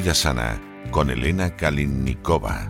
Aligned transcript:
Vida 0.00 0.14
Sana 0.14 0.58
con 0.90 1.10
Elena 1.10 1.54
Kalinnikova. 1.54 2.66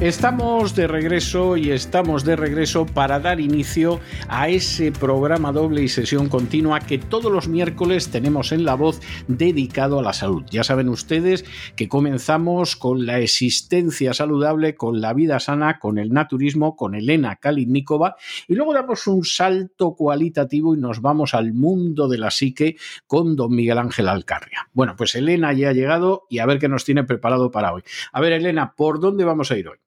Estamos 0.00 0.74
de 0.76 0.86
regreso 0.86 1.56
y 1.56 1.70
estamos 1.70 2.22
de 2.22 2.36
regreso 2.36 2.84
para 2.84 3.18
dar 3.18 3.40
inicio 3.40 3.98
a 4.28 4.50
ese 4.50 4.92
programa 4.92 5.52
doble 5.52 5.82
y 5.82 5.88
sesión 5.88 6.28
continua 6.28 6.80
que 6.80 6.98
todos 6.98 7.32
los 7.32 7.48
miércoles 7.48 8.10
tenemos 8.10 8.52
en 8.52 8.66
La 8.66 8.74
Voz 8.74 9.00
dedicado 9.26 9.98
a 9.98 10.02
la 10.02 10.12
salud. 10.12 10.44
Ya 10.50 10.64
saben 10.64 10.90
ustedes 10.90 11.46
que 11.76 11.88
comenzamos 11.88 12.76
con 12.76 13.06
la 13.06 13.20
existencia 13.20 14.12
saludable, 14.12 14.74
con 14.74 15.00
la 15.00 15.14
vida 15.14 15.40
sana, 15.40 15.78
con 15.78 15.96
el 15.96 16.12
naturismo, 16.12 16.76
con 16.76 16.94
Elena 16.94 17.36
Kalinnikova 17.36 18.16
y 18.48 18.54
luego 18.54 18.74
damos 18.74 19.06
un 19.06 19.24
salto 19.24 19.94
cualitativo 19.94 20.74
y 20.74 20.78
nos 20.78 21.00
vamos 21.00 21.32
al 21.32 21.54
mundo 21.54 22.06
de 22.06 22.18
la 22.18 22.30
psique 22.30 22.76
con 23.06 23.34
don 23.34 23.56
Miguel 23.56 23.78
Ángel 23.78 24.08
Alcarria. 24.08 24.68
Bueno, 24.74 24.94
pues 24.94 25.14
Elena 25.14 25.54
ya 25.54 25.70
ha 25.70 25.72
llegado 25.72 26.26
y 26.28 26.40
a 26.40 26.46
ver 26.46 26.58
qué 26.58 26.68
nos 26.68 26.84
tiene 26.84 27.04
preparado 27.04 27.50
para 27.50 27.72
hoy. 27.72 27.82
A 28.12 28.20
ver, 28.20 28.34
Elena, 28.34 28.74
¿por 28.76 29.00
dónde 29.00 29.24
vamos 29.24 29.50
a 29.50 29.56
ir 29.56 29.68
hoy? 29.68 29.78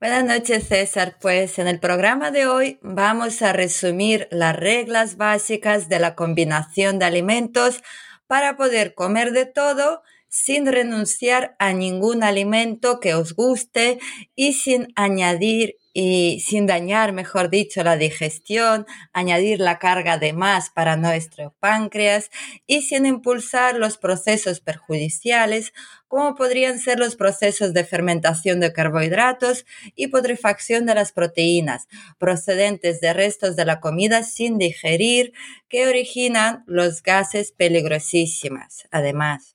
Buenas 0.00 0.24
noches, 0.24 0.66
César. 0.68 1.16
Pues 1.20 1.58
en 1.58 1.68
el 1.68 1.78
programa 1.78 2.32
de 2.32 2.46
hoy 2.46 2.78
vamos 2.82 3.42
a 3.42 3.52
resumir 3.52 4.26
las 4.30 4.54
reglas 4.56 5.16
básicas 5.16 5.88
de 5.88 6.00
la 6.00 6.14
combinación 6.16 6.98
de 6.98 7.04
alimentos 7.04 7.82
para 8.26 8.56
poder 8.56 8.94
comer 8.94 9.30
de 9.32 9.46
todo 9.46 10.02
sin 10.34 10.66
renunciar 10.66 11.54
a 11.60 11.72
ningún 11.72 12.24
alimento 12.24 12.98
que 12.98 13.14
os 13.14 13.36
guste 13.36 14.00
y 14.34 14.54
sin 14.54 14.88
añadir 14.96 15.76
y 15.92 16.40
sin 16.40 16.66
dañar, 16.66 17.12
mejor 17.12 17.50
dicho, 17.50 17.84
la 17.84 17.96
digestión, 17.96 18.84
añadir 19.12 19.60
la 19.60 19.78
carga 19.78 20.18
de 20.18 20.32
más 20.32 20.70
para 20.70 20.96
nuestro 20.96 21.54
páncreas 21.60 22.30
y 22.66 22.82
sin 22.82 23.06
impulsar 23.06 23.76
los 23.76 23.96
procesos 23.96 24.58
perjudiciales, 24.58 25.72
como 26.08 26.34
podrían 26.34 26.80
ser 26.80 26.98
los 26.98 27.14
procesos 27.14 27.72
de 27.72 27.84
fermentación 27.84 28.58
de 28.58 28.72
carbohidratos 28.72 29.66
y 29.94 30.08
putrefacción 30.08 30.84
de 30.84 30.96
las 30.96 31.12
proteínas, 31.12 31.86
procedentes 32.18 33.00
de 33.00 33.12
restos 33.12 33.54
de 33.54 33.64
la 33.64 33.78
comida 33.78 34.24
sin 34.24 34.58
digerir, 34.58 35.32
que 35.68 35.86
originan 35.86 36.64
los 36.66 37.04
gases 37.04 37.52
peligrosísimas, 37.52 38.88
además. 38.90 39.54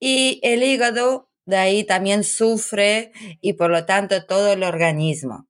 Y 0.00 0.40
el 0.42 0.62
hígado 0.62 1.30
de 1.44 1.58
ahí 1.58 1.84
también 1.84 2.24
sufre 2.24 3.12
y 3.40 3.52
por 3.52 3.70
lo 3.70 3.84
tanto 3.84 4.24
todo 4.24 4.52
el 4.52 4.62
organismo. 4.62 5.46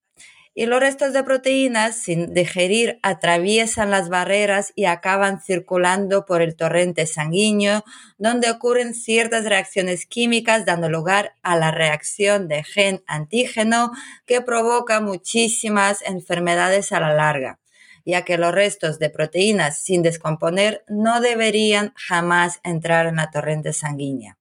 Y 0.53 0.67
los 0.67 0.81
restos 0.81 1.13
de 1.13 1.23
proteínas, 1.23 1.95
sin 1.95 2.35
digerir, 2.35 2.99
atraviesan 3.03 3.91
las 3.91 4.09
barreras 4.09 4.73
y 4.75 4.87
acaban 4.87 5.41
circulando 5.41 6.27
por 6.27 6.43
el 6.43 6.57
torrente 6.57 7.07
sanguíneo, 7.07 7.85
donde 8.19 8.51
ocurren 8.51 8.95
ciertas 8.95 9.45
reacciones 9.45 10.07
químicas, 10.07 10.67
dando 10.67 10.89
lugar 10.89 11.35
a 11.43 11.57
la 11.57 11.71
reacción 11.71 12.49
de 12.49 12.65
gen-antígeno 12.65 13.93
que 14.27 14.41
provoca 14.41 15.01
muchísimas 15.01 16.03
enfermedades 16.03 16.91
a 16.91 16.99
la 16.99 17.15
larga, 17.15 17.61
ya 18.05 18.25
que 18.25 18.37
los 18.37 18.53
restos 18.53 18.99
de 18.99 19.09
proteínas 19.09 19.79
sin 19.79 20.03
descomponer 20.03 20.85
no 20.89 21.21
deberían 21.21 21.95
jamás 21.95 22.59
entrar 22.65 23.07
en 23.07 23.17
la 23.17 23.31
torrente 23.31 23.73
sanguínea 23.73 24.40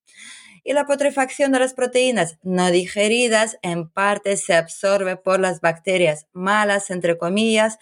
y 0.69 0.73
la 0.73 0.85
putrefacción 0.85 1.51
de 1.51 1.57
las 1.57 1.73
proteínas 1.73 2.37
no 2.43 2.69
digeridas 2.69 3.57
en 3.63 3.89
parte 3.89 4.37
se 4.37 4.53
absorbe 4.53 5.17
por 5.17 5.39
las 5.39 5.61
bacterias 5.61 6.27
malas, 6.31 6.91
entre 6.91 7.17
comillas, 7.17 7.79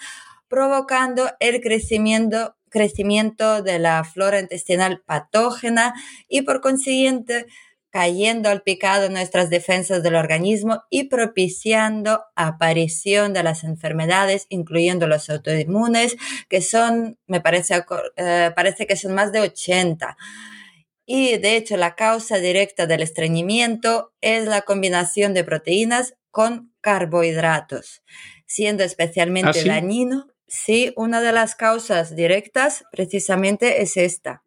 provocando 0.47 1.29
el 1.41 1.59
crecimiento, 1.59 2.55
crecimiento 2.69 3.61
de 3.61 3.79
la 3.79 4.05
flora 4.05 4.39
intestinal 4.39 5.03
patógena 5.05 5.95
y 6.29 6.43
por 6.43 6.61
consiguiente 6.61 7.47
cayendo 7.89 8.47
al 8.47 8.61
picado 8.61 9.09
nuestras 9.09 9.49
defensas 9.49 10.01
del 10.01 10.15
organismo 10.15 10.83
y 10.89 11.09
propiciando 11.09 12.23
aparición 12.37 13.33
de 13.33 13.43
las 13.43 13.65
enfermedades, 13.65 14.45
incluyendo 14.47 15.07
los 15.07 15.29
autoinmunes, 15.29 16.15
que 16.47 16.61
son, 16.61 17.17
me 17.27 17.41
parece, 17.41 17.83
eh, 18.15 18.51
parece 18.55 18.87
que 18.87 18.95
son 18.95 19.13
más 19.13 19.33
de 19.33 19.41
80 19.41 20.15
y 21.09 21.37
de 21.37 21.55
hecho 21.55 21.77
la 21.77 21.95
causa 21.95 22.37
directa 22.37 22.85
del 22.85 23.01
estreñimiento 23.01 24.13
es 24.19 24.45
la 24.45 24.63
combinación 24.63 25.33
de 25.33 25.45
proteínas 25.45 26.15
con 26.31 26.73
carbohidratos, 26.81 28.03
siendo 28.45 28.83
especialmente 28.83 29.61
¿Ah, 29.61 29.67
dañino. 29.67 30.27
Sí, 30.47 30.93
una 30.97 31.21
de 31.21 31.31
las 31.31 31.55
causas 31.55 32.15
directas 32.15 32.83
precisamente 32.91 33.81
es 33.81 33.95
esta. 33.95 34.43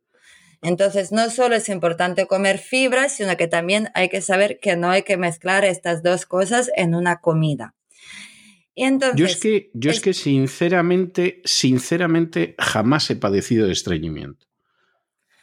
Entonces, 0.63 1.13
no 1.13 1.31
solo 1.31 1.57
es 1.57 1.71
importante 1.71 2.27
comer 2.27 2.59
fibras, 2.59 3.17
sino 3.17 3.35
que 3.39 3.49
también 3.49 3.89
hay 3.95 4.11
que 4.11 4.21
saber 4.21 4.61
que 4.61 4.77
no 4.77 4.91
hay 4.91 5.03
que 5.03 5.17
mezclar 5.17 5.65
estas 5.65 6.03
dos 6.03 6.27
cosas 6.27 6.71
en 6.77 6.95
una 6.95 7.21
comida. 7.21 7.75
Y 8.75 8.85
entonces, 8.85 9.19
yo 9.19 9.25
es 9.25 9.37
que, 9.41 9.71
yo 9.73 9.91
es 9.91 10.01
que 10.01 10.13
sinceramente, 10.13 11.41
sinceramente 11.47 12.55
jamás 12.59 13.11
he 13.11 13.17
padecido 13.17 13.67
de 13.67 13.73
estreñimiento. 13.73 14.50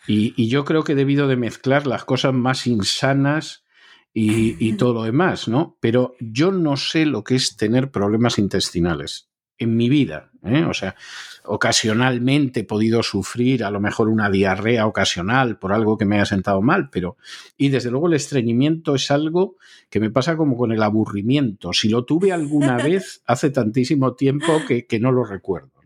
Y, 0.08 0.48
yo 0.48 0.64
creo 0.64 0.84
que 0.84 0.94
he 0.94 0.96
debido 0.96 1.28
de 1.28 1.36
mezclar 1.36 1.86
las 1.86 2.06
cosas 2.06 2.34
más 2.34 2.66
insanas 2.66 3.66
y, 4.14 4.74
todo 4.74 4.94
lo 4.94 5.04
demás, 5.04 5.48
¿no? 5.48 5.78
Pero 5.80 6.16
yo 6.20 6.52
no 6.52 6.78
sé 6.78 7.06
lo 7.06 7.24
que 7.24 7.36
es 7.36 7.56
tener 7.56 7.92
problemas 7.92 8.40
intestinales 8.40 9.30
en 9.60 9.76
mi 9.76 9.90
vida. 9.90 10.32
¿eh? 10.44 10.64
O 10.64 10.74
sea, 10.74 10.96
ocasionalmente 11.44 12.62
he 12.62 12.64
podido 12.64 13.04
sufrir 13.04 13.64
a 13.64 13.70
lo 13.70 13.80
mejor 13.80 14.08
una 14.08 14.30
diarrea 14.30 14.88
ocasional 14.88 15.60
por 15.60 15.74
algo 15.74 15.98
que 15.98 16.06
me 16.06 16.16
haya 16.16 16.26
sentado 16.26 16.62
mal, 16.62 16.90
pero... 16.90 17.18
Y 17.58 17.70
desde 17.70 17.92
luego 17.92 18.08
el 18.08 18.14
estreñimiento 18.14 18.96
es 18.96 19.12
algo 19.12 19.58
que 19.90 20.00
me 20.00 20.10
pasa 20.10 20.38
como 20.38 20.56
con 20.58 20.72
el 20.72 20.82
aburrimiento. 20.82 21.74
Si 21.74 21.90
lo 21.90 22.06
tuve 22.06 22.32
alguna 22.32 22.78
vez 22.84 23.22
hace 23.28 23.50
tantísimo 23.52 24.16
tiempo 24.16 24.62
que 24.68 25.00
no 25.00 25.12
lo 25.12 25.26
recuerdo. 25.26 25.77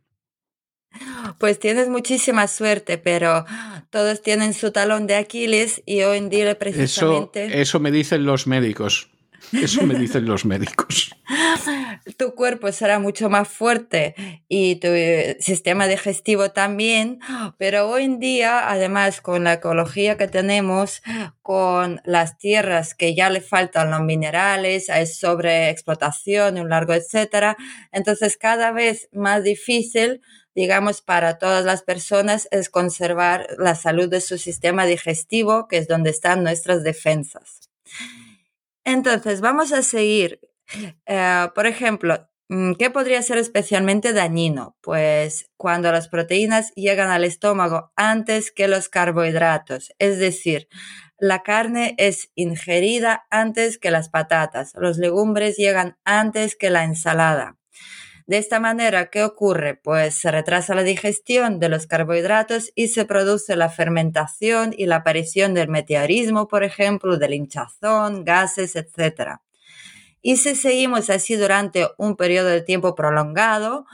Pues 1.37 1.59
tienes 1.59 1.89
muchísima 1.89 2.47
suerte, 2.47 2.97
pero 2.97 3.45
todos 3.89 4.21
tienen 4.21 4.53
su 4.53 4.71
talón 4.71 5.07
de 5.07 5.15
Aquiles 5.15 5.81
y 5.85 6.01
hoy 6.01 6.17
en 6.17 6.29
día 6.29 6.57
precisamente... 6.57 7.45
Eso, 7.45 7.55
eso 7.57 7.79
me 7.79 7.91
dicen 7.91 8.25
los 8.25 8.47
médicos. 8.47 9.09
Eso 9.51 9.85
me 9.85 9.95
dicen 9.95 10.25
los 10.25 10.45
médicos. 10.45 11.15
Tu 12.17 12.33
cuerpo 12.35 12.71
será 12.71 12.99
mucho 12.99 13.29
más 13.29 13.47
fuerte 13.47 14.15
y 14.47 14.77
tu 14.77 14.87
eh, 14.87 15.37
sistema 15.39 15.87
digestivo 15.87 16.51
también, 16.51 17.19
pero 17.57 17.89
hoy 17.89 18.05
en 18.05 18.19
día, 18.19 18.69
además, 18.69 19.21
con 19.21 19.43
la 19.43 19.53
ecología 19.53 20.17
que 20.17 20.27
tenemos, 20.27 21.01
con 21.41 22.01
las 22.05 22.37
tierras 22.37 22.95
que 22.95 23.13
ya 23.13 23.29
le 23.29 23.41
faltan 23.41 23.91
los 23.91 24.01
minerales, 24.01 24.89
hay 24.89 25.05
sobreexplotación 25.05 26.57
y 26.57 26.61
un 26.61 26.69
largo 26.69 26.93
etcétera, 26.93 27.55
entonces 27.91 28.37
cada 28.37 28.71
vez 28.71 29.09
más 29.11 29.43
difícil 29.43 30.21
digamos, 30.55 31.01
para 31.01 31.37
todas 31.37 31.65
las 31.65 31.83
personas 31.83 32.47
es 32.51 32.69
conservar 32.69 33.47
la 33.57 33.75
salud 33.75 34.09
de 34.09 34.21
su 34.21 34.37
sistema 34.37 34.85
digestivo, 34.85 35.67
que 35.67 35.77
es 35.77 35.87
donde 35.87 36.09
están 36.09 36.43
nuestras 36.43 36.83
defensas. 36.83 37.69
Entonces, 38.83 39.41
vamos 39.41 39.71
a 39.71 39.81
seguir. 39.81 40.39
Eh, 41.05 41.47
por 41.53 41.67
ejemplo, 41.67 42.29
mm, 42.49 42.73
¿qué 42.73 42.89
podría 42.89 43.21
ser 43.21 43.37
especialmente 43.37 44.13
dañino? 44.13 44.77
Pues 44.81 45.49
cuando 45.57 45.91
las 45.91 46.07
proteínas 46.07 46.71
llegan 46.75 47.09
al 47.09 47.23
estómago 47.25 47.91
antes 47.95 48.51
que 48.51 48.67
los 48.67 48.89
carbohidratos, 48.89 49.93
es 49.99 50.17
decir, 50.17 50.67
la 51.19 51.43
carne 51.43 51.93
es 51.97 52.31
ingerida 52.35 53.25
antes 53.29 53.77
que 53.77 53.91
las 53.91 54.09
patatas, 54.09 54.73
los 54.75 54.97
legumbres 54.97 55.55
llegan 55.57 55.97
antes 56.03 56.55
que 56.55 56.71
la 56.71 56.83
ensalada. 56.83 57.57
De 58.27 58.37
esta 58.37 58.59
manera, 58.59 59.09
¿qué 59.09 59.23
ocurre? 59.23 59.75
Pues 59.75 60.15
se 60.15 60.31
retrasa 60.31 60.75
la 60.75 60.83
digestión 60.83 61.59
de 61.59 61.69
los 61.69 61.87
carbohidratos 61.87 62.71
y 62.75 62.87
se 62.87 63.05
produce 63.05 63.55
la 63.55 63.69
fermentación 63.69 64.73
y 64.77 64.85
la 64.85 64.97
aparición 64.97 65.53
del 65.53 65.69
meteorismo, 65.69 66.47
por 66.47 66.63
ejemplo, 66.63 67.17
del 67.17 67.33
hinchazón, 67.33 68.23
gases, 68.23 68.75
etc. 68.75 69.37
Y 70.21 70.37
si 70.37 70.55
seguimos 70.55 71.09
así 71.09 71.35
durante 71.35 71.87
un 71.97 72.15
periodo 72.15 72.49
de 72.49 72.61
tiempo 72.61 72.95
prolongado, 72.95 73.85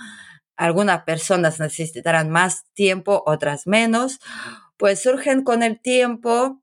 algunas 0.56 1.04
personas 1.04 1.60
necesitarán 1.60 2.30
más 2.30 2.66
tiempo, 2.74 3.24
otras 3.26 3.68
menos, 3.68 4.20
pues 4.78 5.02
surgen 5.02 5.44
con 5.44 5.64
el 5.64 5.80
tiempo 5.80 6.62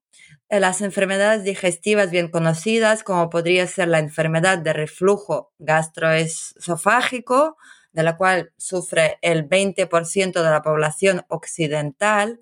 las 0.61 0.81
enfermedades 0.81 1.45
digestivas 1.45 2.11
bien 2.11 2.29
conocidas, 2.29 3.03
como 3.03 3.31
podría 3.31 3.67
ser 3.67 3.89
la 3.89 3.99
enfermedad 3.99 4.59
de 4.59 4.73
reflujo 4.73 5.53
gastroesofágico, 5.59 7.56
de 7.93 8.03
la 8.03 8.17
cual 8.17 8.53
sufre 8.56 9.19
el 9.23 9.49
20% 9.49 10.33
de 10.33 10.51
la 10.51 10.62
población 10.62 11.25
occidental. 11.29 12.41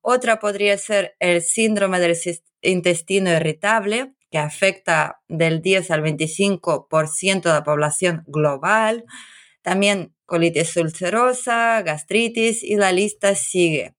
Otra 0.00 0.38
podría 0.38 0.78
ser 0.78 1.16
el 1.18 1.42
síndrome 1.42 2.00
del 2.00 2.16
intestino 2.62 3.30
irritable, 3.30 4.14
que 4.30 4.38
afecta 4.38 5.20
del 5.28 5.62
10 5.62 5.90
al 5.90 6.02
25% 6.02 7.42
de 7.42 7.52
la 7.52 7.64
población 7.64 8.24
global. 8.26 9.04
También 9.62 10.14
colitis 10.26 10.76
ulcerosa, 10.76 11.82
gastritis 11.82 12.62
y 12.62 12.76
la 12.76 12.92
lista 12.92 13.34
sigue. 13.34 13.95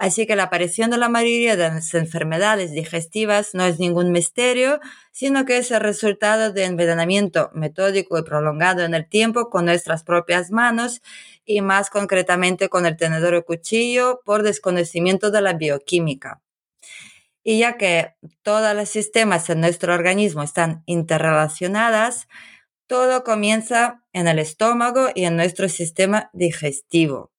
Así 0.00 0.26
que 0.26 0.34
la 0.34 0.44
aparición 0.44 0.88
de 0.88 0.96
la 0.96 1.10
mayoría 1.10 1.56
de 1.56 1.68
las 1.68 1.92
enfermedades 1.92 2.72
digestivas 2.72 3.52
no 3.52 3.66
es 3.66 3.78
ningún 3.78 4.12
misterio, 4.12 4.80
sino 5.12 5.44
que 5.44 5.58
es 5.58 5.70
el 5.72 5.80
resultado 5.80 6.54
de 6.54 6.64
envenenamiento 6.64 7.50
metódico 7.52 8.18
y 8.18 8.22
prolongado 8.22 8.82
en 8.82 8.94
el 8.94 9.06
tiempo 9.06 9.50
con 9.50 9.66
nuestras 9.66 10.02
propias 10.02 10.50
manos 10.50 11.02
y 11.44 11.60
más 11.60 11.90
concretamente 11.90 12.70
con 12.70 12.86
el 12.86 12.96
tenedor 12.96 13.34
o 13.34 13.44
cuchillo 13.44 14.22
por 14.24 14.42
desconocimiento 14.42 15.30
de 15.30 15.42
la 15.42 15.52
bioquímica. 15.52 16.40
Y 17.44 17.58
ya 17.58 17.76
que 17.76 18.14
todos 18.40 18.74
los 18.74 18.88
sistemas 18.88 19.50
en 19.50 19.60
nuestro 19.60 19.92
organismo 19.92 20.42
están 20.42 20.82
interrelacionadas, 20.86 22.26
todo 22.86 23.22
comienza 23.22 24.02
en 24.14 24.28
el 24.28 24.38
estómago 24.38 25.08
y 25.14 25.26
en 25.26 25.36
nuestro 25.36 25.68
sistema 25.68 26.30
digestivo. 26.32 27.29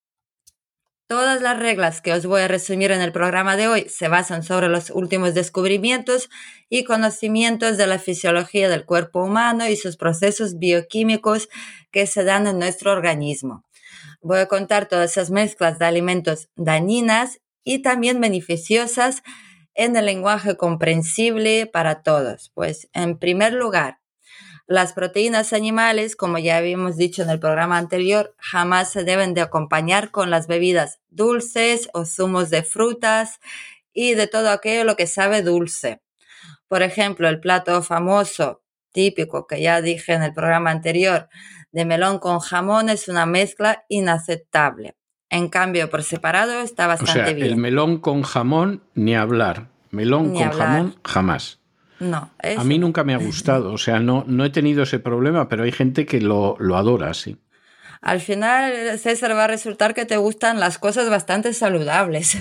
Todas 1.11 1.41
las 1.41 1.59
reglas 1.59 1.99
que 1.99 2.13
os 2.13 2.25
voy 2.25 2.39
a 2.39 2.47
resumir 2.47 2.89
en 2.91 3.01
el 3.01 3.11
programa 3.11 3.57
de 3.57 3.67
hoy 3.67 3.89
se 3.89 4.07
basan 4.07 4.43
sobre 4.43 4.69
los 4.69 4.89
últimos 4.91 5.33
descubrimientos 5.33 6.29
y 6.69 6.85
conocimientos 6.85 7.75
de 7.75 7.85
la 7.85 7.99
fisiología 7.99 8.69
del 8.69 8.85
cuerpo 8.85 9.21
humano 9.21 9.67
y 9.67 9.75
sus 9.75 9.97
procesos 9.97 10.57
bioquímicos 10.57 11.49
que 11.91 12.07
se 12.07 12.23
dan 12.23 12.47
en 12.47 12.59
nuestro 12.59 12.93
organismo. 12.93 13.65
Voy 14.21 14.39
a 14.39 14.45
contar 14.45 14.87
todas 14.87 15.11
esas 15.11 15.31
mezclas 15.31 15.79
de 15.79 15.85
alimentos 15.85 16.47
dañinas 16.55 17.41
y 17.65 17.81
también 17.81 18.21
beneficiosas 18.21 19.21
en 19.73 19.97
el 19.97 20.05
lenguaje 20.05 20.55
comprensible 20.55 21.65
para 21.65 22.03
todos. 22.03 22.51
Pues 22.53 22.87
en 22.93 23.17
primer 23.17 23.51
lugar, 23.51 24.00
las 24.71 24.93
proteínas 24.93 25.51
animales, 25.51 26.15
como 26.15 26.37
ya 26.37 26.55
habíamos 26.55 26.95
dicho 26.95 27.21
en 27.23 27.29
el 27.29 27.39
programa 27.39 27.77
anterior, 27.77 28.33
jamás 28.37 28.89
se 28.89 29.03
deben 29.03 29.33
de 29.33 29.41
acompañar 29.41 30.11
con 30.11 30.29
las 30.29 30.47
bebidas 30.47 31.01
dulces 31.09 31.89
o 31.93 32.05
zumos 32.05 32.49
de 32.49 32.63
frutas 32.63 33.41
y 33.91 34.13
de 34.13 34.27
todo 34.27 34.49
aquello 34.49 34.85
lo 34.85 34.95
que 34.95 35.07
sabe 35.07 35.41
dulce. 35.41 36.01
Por 36.69 36.83
ejemplo, 36.83 37.27
el 37.27 37.41
plato 37.41 37.83
famoso, 37.83 38.63
típico 38.93 39.45
que 39.45 39.61
ya 39.61 39.81
dije 39.81 40.13
en 40.13 40.23
el 40.23 40.33
programa 40.33 40.71
anterior, 40.71 41.27
de 41.73 41.83
melón 41.83 42.19
con 42.19 42.39
jamón 42.39 42.89
es 42.89 43.09
una 43.09 43.25
mezcla 43.25 43.83
inaceptable. 43.89 44.95
En 45.29 45.49
cambio, 45.49 45.89
por 45.89 46.03
separado 46.03 46.61
está 46.61 46.87
bastante 46.87 47.21
o 47.21 47.25
sea, 47.25 47.33
bien. 47.33 47.47
El 47.47 47.57
melón 47.57 47.99
con 47.99 48.21
jamón, 48.21 48.83
ni 48.95 49.15
hablar. 49.15 49.69
Melón 49.89 50.33
con 50.33 50.49
jamón, 50.49 50.95
jamás. 51.03 51.60
No. 52.01 52.31
A 52.57 52.63
mí 52.63 52.79
nunca 52.79 53.03
me 53.03 53.13
ha 53.13 53.17
gustado, 53.17 53.71
o 53.71 53.77
sea, 53.77 53.99
no, 53.99 54.23
no 54.25 54.43
he 54.43 54.49
tenido 54.49 54.81
ese 54.81 54.97
problema, 54.97 55.47
pero 55.47 55.63
hay 55.63 55.71
gente 55.71 56.07
que 56.07 56.19
lo, 56.19 56.55
lo 56.59 56.75
adora, 56.75 57.13
sí. 57.13 57.37
Al 58.01 58.19
final, 58.19 58.97
César, 58.97 59.35
va 59.35 59.43
a 59.43 59.47
resultar 59.47 59.93
que 59.93 60.05
te 60.05 60.17
gustan 60.17 60.59
las 60.59 60.79
cosas 60.79 61.11
bastante 61.11 61.53
saludables. 61.53 62.35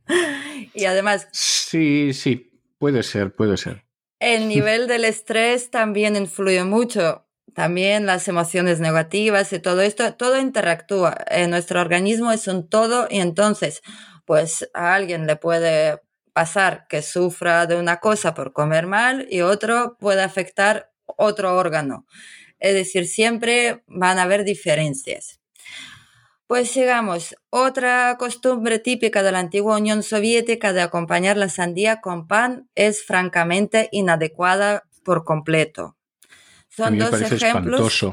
y 0.74 0.86
además... 0.86 1.28
Sí, 1.32 2.14
sí, 2.14 2.50
puede 2.78 3.02
ser, 3.02 3.34
puede 3.34 3.58
ser. 3.58 3.84
El 4.18 4.48
nivel 4.48 4.86
del 4.88 5.04
estrés 5.04 5.70
también 5.70 6.16
influye 6.16 6.64
mucho. 6.64 7.26
También 7.52 8.06
las 8.06 8.26
emociones 8.28 8.80
negativas 8.80 9.52
y 9.52 9.58
todo 9.58 9.82
esto, 9.82 10.14
todo 10.14 10.40
interactúa. 10.40 11.18
En 11.28 11.50
nuestro 11.50 11.82
organismo 11.82 12.32
es 12.32 12.48
un 12.48 12.66
todo 12.66 13.08
y 13.10 13.20
entonces, 13.20 13.82
pues 14.24 14.70
a 14.72 14.94
alguien 14.94 15.26
le 15.26 15.36
puede 15.36 16.00
pasar 16.36 16.86
que 16.86 17.00
sufra 17.00 17.64
de 17.64 17.76
una 17.76 17.96
cosa 17.96 18.34
por 18.34 18.52
comer 18.52 18.86
mal 18.86 19.26
y 19.30 19.40
otro 19.40 19.96
puede 19.98 20.22
afectar 20.22 20.92
otro 21.06 21.56
órgano. 21.56 22.04
Es 22.58 22.74
decir, 22.74 23.06
siempre 23.06 23.82
van 23.86 24.18
a 24.18 24.24
haber 24.24 24.44
diferencias. 24.44 25.40
Pues 26.46 26.70
sigamos, 26.70 27.34
otra 27.48 28.16
costumbre 28.18 28.78
típica 28.78 29.22
de 29.22 29.32
la 29.32 29.38
antigua 29.38 29.78
Unión 29.78 30.02
Soviética 30.02 30.74
de 30.74 30.82
acompañar 30.82 31.38
la 31.38 31.48
sandía 31.48 32.02
con 32.02 32.26
pan 32.26 32.68
es 32.74 33.02
francamente 33.02 33.88
inadecuada 33.90 34.84
por 35.04 35.24
completo. 35.24 35.96
Son 36.68 36.98
dos 36.98 37.18
ejemplos. 37.18 38.04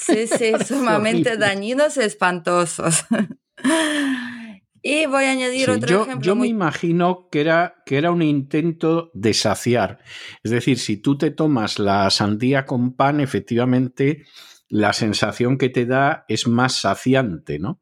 Sí, 0.00 0.26
sí, 0.26 0.52
sumamente 0.66 1.36
dañinos 1.36 1.98
y 1.98 2.00
espantosos. 2.00 3.04
Y 4.88 5.06
voy 5.06 5.24
a 5.24 5.32
añadir 5.32 5.68
otro 5.68 5.88
yo, 5.88 6.02
ejemplo. 6.02 6.24
Yo 6.24 6.36
me 6.36 6.46
imagino 6.46 7.28
que 7.28 7.40
era, 7.40 7.82
que 7.84 7.98
era 7.98 8.12
un 8.12 8.22
intento 8.22 9.10
de 9.14 9.34
saciar. 9.34 9.98
Es 10.44 10.52
decir, 10.52 10.78
si 10.78 10.96
tú 10.96 11.18
te 11.18 11.32
tomas 11.32 11.80
la 11.80 12.08
sandía 12.10 12.66
con 12.66 12.92
pan, 12.94 13.18
efectivamente 13.18 14.26
la 14.68 14.92
sensación 14.92 15.58
que 15.58 15.70
te 15.70 15.86
da 15.86 16.24
es 16.28 16.46
más 16.46 16.74
saciante, 16.80 17.58
¿no? 17.58 17.80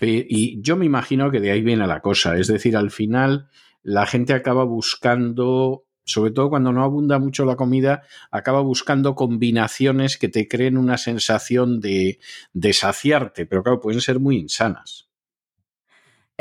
Y 0.00 0.60
yo 0.60 0.76
me 0.76 0.84
imagino 0.84 1.30
que 1.30 1.38
de 1.38 1.52
ahí 1.52 1.62
viene 1.62 1.86
la 1.86 2.00
cosa. 2.00 2.36
Es 2.36 2.48
decir, 2.48 2.76
al 2.76 2.90
final 2.90 3.48
la 3.84 4.04
gente 4.06 4.32
acaba 4.32 4.64
buscando, 4.64 5.84
sobre 6.04 6.32
todo 6.32 6.50
cuando 6.50 6.72
no 6.72 6.82
abunda 6.82 7.20
mucho 7.20 7.44
la 7.44 7.54
comida, 7.54 8.02
acaba 8.32 8.62
buscando 8.62 9.14
combinaciones 9.14 10.18
que 10.18 10.28
te 10.28 10.48
creen 10.48 10.76
una 10.76 10.98
sensación 10.98 11.78
de, 11.80 12.18
de 12.52 12.72
saciarte, 12.72 13.46
pero 13.46 13.62
claro, 13.62 13.80
pueden 13.80 14.00
ser 14.00 14.18
muy 14.18 14.38
insanas. 14.38 15.11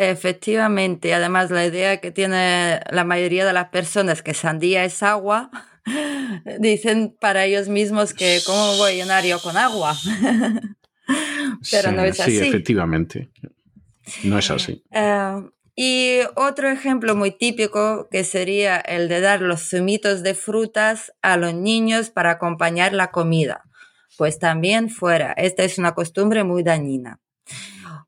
Efectivamente, 0.01 1.13
además 1.13 1.51
la 1.51 1.63
idea 1.63 2.01
que 2.01 2.09
tiene 2.09 2.79
la 2.89 3.03
mayoría 3.03 3.45
de 3.45 3.53
las 3.53 3.69
personas 3.69 4.23
que 4.23 4.33
sandía 4.33 4.83
es 4.83 5.03
agua, 5.03 5.51
dicen 6.59 7.15
para 7.19 7.45
ellos 7.45 7.67
mismos 7.67 8.15
que 8.15 8.39
cómo 8.43 8.77
voy 8.77 8.93
a 8.93 8.95
llenar 8.95 9.23
yo 9.23 9.39
con 9.39 9.57
agua. 9.57 9.95
Pero 11.71 11.91
no 11.91 12.03
es 12.03 12.19
así. 12.19 12.31
Sí, 12.31 12.47
efectivamente. 12.47 13.29
No 14.23 14.39
es 14.39 14.49
así. 14.49 14.83
Eh, 14.89 15.35
y 15.75 16.21
otro 16.35 16.67
ejemplo 16.71 17.15
muy 17.15 17.29
típico 17.29 18.09
que 18.09 18.23
sería 18.23 18.77
el 18.77 19.07
de 19.07 19.21
dar 19.21 19.43
los 19.43 19.69
zumitos 19.69 20.23
de 20.23 20.33
frutas 20.33 21.13
a 21.21 21.37
los 21.37 21.53
niños 21.53 22.09
para 22.09 22.31
acompañar 22.31 22.93
la 22.93 23.11
comida. 23.11 23.65
Pues 24.17 24.39
también 24.39 24.89
fuera. 24.89 25.33
Esta 25.33 25.63
es 25.63 25.77
una 25.77 25.93
costumbre 25.93 26.43
muy 26.43 26.63
dañina 26.63 27.19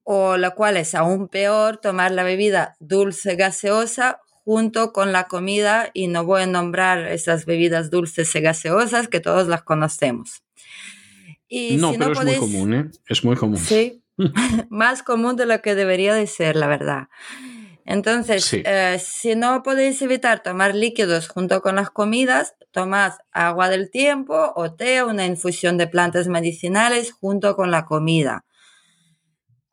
o 0.03 0.37
la 0.37 0.51
cual 0.51 0.77
es 0.77 0.95
aún 0.95 1.27
peor 1.27 1.77
tomar 1.77 2.11
la 2.11 2.23
bebida 2.23 2.75
dulce 2.79 3.35
gaseosa 3.35 4.19
junto 4.43 4.91
con 4.91 5.11
la 5.11 5.27
comida 5.27 5.89
y 5.93 6.07
no 6.07 6.25
voy 6.25 6.41
a 6.41 6.47
nombrar 6.47 7.07
esas 7.07 7.45
bebidas 7.45 7.89
dulces 7.89 8.35
y 8.35 8.41
gaseosas 8.41 9.07
que 9.07 9.21
todos 9.21 9.47
las 9.47 9.63
conocemos. 9.63 10.43
Y 11.47 11.77
no, 11.77 11.93
pero 11.93 12.11
es 12.11 12.23
muy 12.23 12.35
común, 12.35 12.73
¿eh? 12.73 12.91
Es 13.07 13.23
muy 13.23 13.35
común. 13.35 13.57
Sí, 13.57 14.03
más 14.69 15.03
común 15.03 15.35
de 15.35 15.45
lo 15.45 15.61
que 15.61 15.75
debería 15.75 16.13
de 16.13 16.27
ser, 16.27 16.55
la 16.55 16.67
verdad. 16.67 17.07
Entonces, 17.85 18.53
eh, 18.53 18.97
si 19.03 19.35
no 19.35 19.61
podéis 19.61 20.01
evitar 20.01 20.41
tomar 20.41 20.73
líquidos 20.73 21.27
junto 21.27 21.61
con 21.61 21.75
las 21.75 21.89
comidas, 21.89 22.55
tomad 22.71 23.13
agua 23.31 23.69
del 23.69 23.91
tiempo 23.91 24.53
o 24.55 24.73
té 24.73 25.01
o 25.01 25.09
una 25.09 25.25
infusión 25.25 25.77
de 25.77 25.87
plantas 25.87 26.27
medicinales 26.27 27.11
junto 27.11 27.55
con 27.55 27.71
la 27.71 27.85
comida. 27.85 28.45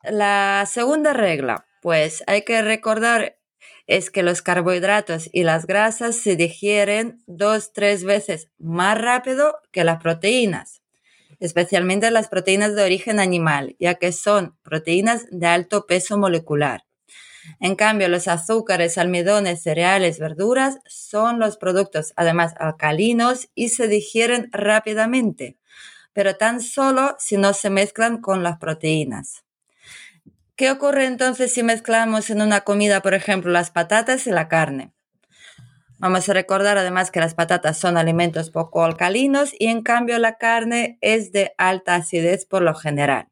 La 0.03 0.65
segunda 0.67 1.13
regla, 1.13 1.65
pues 1.81 2.23
hay 2.25 2.41
que 2.41 2.61
recordar 2.61 3.37
es 3.85 4.09
que 4.09 4.23
los 4.23 4.41
carbohidratos 4.41 5.29
y 5.31 5.43
las 5.43 5.67
grasas 5.67 6.15
se 6.15 6.35
digieren 6.35 7.21
dos, 7.27 7.71
tres 7.73 8.03
veces 8.03 8.49
más 8.57 8.97
rápido 8.99 9.57
que 9.71 9.83
las 9.83 10.01
proteínas, 10.01 10.81
especialmente 11.39 12.09
las 12.09 12.29
proteínas 12.29 12.75
de 12.75 12.83
origen 12.83 13.19
animal, 13.19 13.75
ya 13.79 13.95
que 13.95 14.11
son 14.11 14.57
proteínas 14.63 15.25
de 15.29 15.47
alto 15.47 15.85
peso 15.87 16.17
molecular. 16.17 16.85
En 17.59 17.75
cambio, 17.75 18.07
los 18.07 18.27
azúcares, 18.27 18.97
almidones, 18.97 19.61
cereales, 19.61 20.19
verduras 20.19 20.79
son 20.85 21.39
los 21.39 21.57
productos 21.57 22.13
además 22.15 22.53
alcalinos 22.59 23.49
y 23.55 23.69
se 23.69 23.87
digieren 23.87 24.49
rápidamente, 24.51 25.57
pero 26.13 26.37
tan 26.37 26.61
solo 26.61 27.15
si 27.19 27.37
no 27.37 27.53
se 27.53 27.69
mezclan 27.69 28.21
con 28.21 28.41
las 28.41 28.57
proteínas. 28.57 29.43
¿Qué 30.55 30.69
ocurre 30.69 31.05
entonces 31.05 31.53
si 31.53 31.63
mezclamos 31.63 32.29
en 32.29 32.41
una 32.41 32.61
comida, 32.61 33.01
por 33.01 33.13
ejemplo, 33.13 33.51
las 33.51 33.71
patatas 33.71 34.27
y 34.27 34.31
la 34.31 34.47
carne? 34.47 34.93
Vamos 35.97 36.27
a 36.27 36.33
recordar 36.33 36.77
además 36.77 37.11
que 37.11 37.19
las 37.19 37.35
patatas 37.35 37.77
son 37.77 37.95
alimentos 37.95 38.49
poco 38.49 38.83
alcalinos 38.83 39.51
y 39.57 39.67
en 39.67 39.83
cambio 39.83 40.17
la 40.17 40.37
carne 40.37 40.97
es 41.01 41.31
de 41.31 41.53
alta 41.57 41.95
acidez 41.95 42.45
por 42.45 42.63
lo 42.63 42.73
general. 42.73 43.29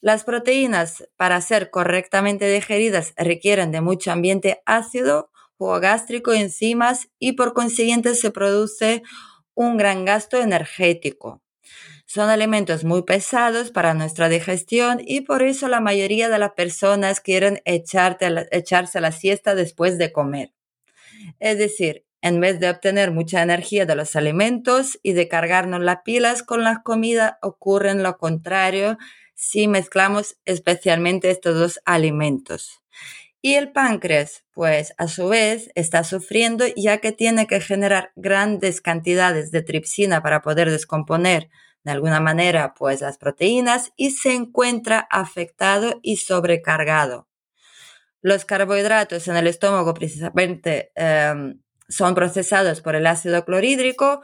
Las 0.00 0.24
proteínas 0.24 1.08
para 1.16 1.40
ser 1.40 1.70
correctamente 1.70 2.50
digeridas 2.50 3.12
requieren 3.16 3.72
de 3.72 3.80
mucho 3.80 4.10
ambiente 4.10 4.62
ácido, 4.66 5.30
jugo 5.56 5.80
gástrico, 5.80 6.32
enzimas 6.32 7.08
y 7.18 7.32
por 7.32 7.54
consiguiente 7.54 8.14
se 8.14 8.30
produce 8.30 9.02
un 9.54 9.76
gran 9.76 10.04
gasto 10.04 10.40
energético. 10.40 11.43
Son 12.06 12.30
alimentos 12.30 12.84
muy 12.84 13.02
pesados 13.02 13.70
para 13.70 13.94
nuestra 13.94 14.28
digestión 14.28 15.00
y 15.04 15.22
por 15.22 15.42
eso 15.42 15.68
la 15.68 15.80
mayoría 15.80 16.28
de 16.28 16.38
las 16.38 16.52
personas 16.52 17.20
quieren 17.20 17.60
echarse 17.64 18.98
a 18.98 19.00
la 19.00 19.12
siesta 19.12 19.54
después 19.54 19.98
de 19.98 20.12
comer. 20.12 20.52
Es 21.40 21.58
decir, 21.58 22.04
en 22.22 22.40
vez 22.40 22.58
de 22.58 22.70
obtener 22.70 23.10
mucha 23.10 23.42
energía 23.42 23.84
de 23.84 23.96
los 23.96 24.16
alimentos 24.16 24.98
y 25.02 25.12
de 25.12 25.28
cargarnos 25.28 25.82
las 25.82 25.98
pilas 26.04 26.42
con 26.42 26.64
la 26.64 26.82
comida, 26.82 27.38
ocurre 27.42 27.94
lo 27.94 28.16
contrario 28.16 28.96
si 29.34 29.68
mezclamos 29.68 30.36
especialmente 30.46 31.30
estos 31.30 31.54
dos 31.54 31.80
alimentos. 31.84 32.80
Y 33.46 33.56
el 33.56 33.72
páncreas, 33.72 34.42
pues 34.54 34.94
a 34.96 35.06
su 35.06 35.28
vez, 35.28 35.70
está 35.74 36.02
sufriendo 36.02 36.64
ya 36.78 36.96
que 36.96 37.12
tiene 37.12 37.46
que 37.46 37.60
generar 37.60 38.10
grandes 38.16 38.80
cantidades 38.80 39.50
de 39.50 39.60
tripsina 39.60 40.22
para 40.22 40.40
poder 40.40 40.70
descomponer 40.70 41.50
de 41.82 41.92
alguna 41.92 42.20
manera 42.20 42.72
pues 42.72 43.02
las 43.02 43.18
proteínas 43.18 43.92
y 43.96 44.12
se 44.12 44.32
encuentra 44.32 45.06
afectado 45.10 46.00
y 46.02 46.16
sobrecargado. 46.16 47.28
Los 48.22 48.46
carbohidratos 48.46 49.28
en 49.28 49.36
el 49.36 49.46
estómago 49.46 49.92
precisamente 49.92 50.90
em, 50.94 51.60
son 51.86 52.14
procesados 52.14 52.80
por 52.80 52.94
el 52.96 53.06
ácido 53.06 53.44
clorhídrico, 53.44 54.22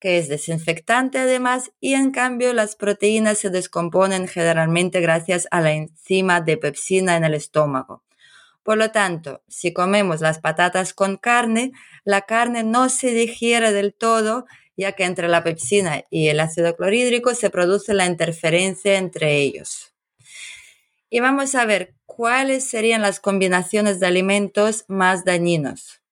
que 0.00 0.18
es 0.18 0.28
desinfectante 0.28 1.18
además, 1.18 1.70
y 1.78 1.94
en 1.94 2.10
cambio 2.10 2.52
las 2.52 2.74
proteínas 2.74 3.38
se 3.38 3.50
descomponen 3.50 4.26
generalmente 4.26 5.00
gracias 5.00 5.46
a 5.52 5.60
la 5.60 5.70
enzima 5.70 6.40
de 6.40 6.56
pepsina 6.56 7.16
en 7.16 7.22
el 7.22 7.34
estómago. 7.34 8.05
Por 8.66 8.78
lo 8.78 8.90
tanto, 8.90 9.44
si 9.46 9.72
comemos 9.72 10.20
las 10.20 10.40
patatas 10.40 10.92
con 10.92 11.18
carne, 11.18 11.70
la 12.04 12.22
carne 12.22 12.64
no 12.64 12.88
se 12.88 13.12
digiere 13.12 13.72
del 13.72 13.94
todo, 13.94 14.44
ya 14.76 14.90
que 14.90 15.04
entre 15.04 15.28
la 15.28 15.44
pepsina 15.44 16.02
y 16.10 16.26
el 16.30 16.40
ácido 16.40 16.74
clorhídrico 16.74 17.32
se 17.36 17.48
produce 17.48 17.94
la 17.94 18.06
interferencia 18.06 18.98
entre 18.98 19.36
ellos. 19.36 19.94
Y 21.08 21.20
vamos 21.20 21.54
a 21.54 21.64
ver 21.64 21.94
cuáles 22.06 22.68
serían 22.68 23.02
las 23.02 23.20
combinaciones 23.20 24.00
de 24.00 24.08
alimentos 24.08 24.84
más 24.88 25.24
dañinos. 25.24 26.02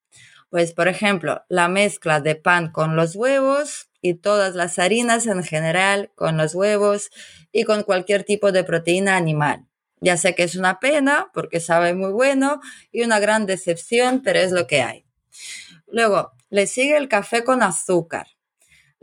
Pues, 0.48 0.74
por 0.74 0.86
ejemplo, 0.86 1.42
la 1.48 1.66
mezcla 1.66 2.20
de 2.20 2.36
pan 2.36 2.70
con 2.70 2.94
los 2.94 3.16
huevos 3.16 3.90
y 4.00 4.14
todas 4.14 4.54
las 4.54 4.78
harinas 4.78 5.26
en 5.26 5.42
general 5.42 6.12
con 6.14 6.36
los 6.36 6.54
huevos 6.54 7.10
y 7.50 7.64
con 7.64 7.82
cualquier 7.82 8.22
tipo 8.22 8.52
de 8.52 8.62
proteína 8.62 9.16
animal. 9.16 9.66
Ya 10.04 10.16
sé 10.18 10.34
que 10.34 10.42
es 10.42 10.54
una 10.54 10.80
pena 10.80 11.30
porque 11.32 11.60
sabe 11.60 11.94
muy 11.94 12.12
bueno 12.12 12.60
y 12.92 13.02
una 13.02 13.18
gran 13.18 13.46
decepción, 13.46 14.20
pero 14.22 14.38
es 14.38 14.52
lo 14.52 14.66
que 14.66 14.82
hay. 14.82 15.06
Luego, 15.86 16.32
le 16.50 16.66
sigue 16.66 16.96
el 16.96 17.08
café 17.08 17.42
con 17.42 17.62
azúcar 17.62 18.26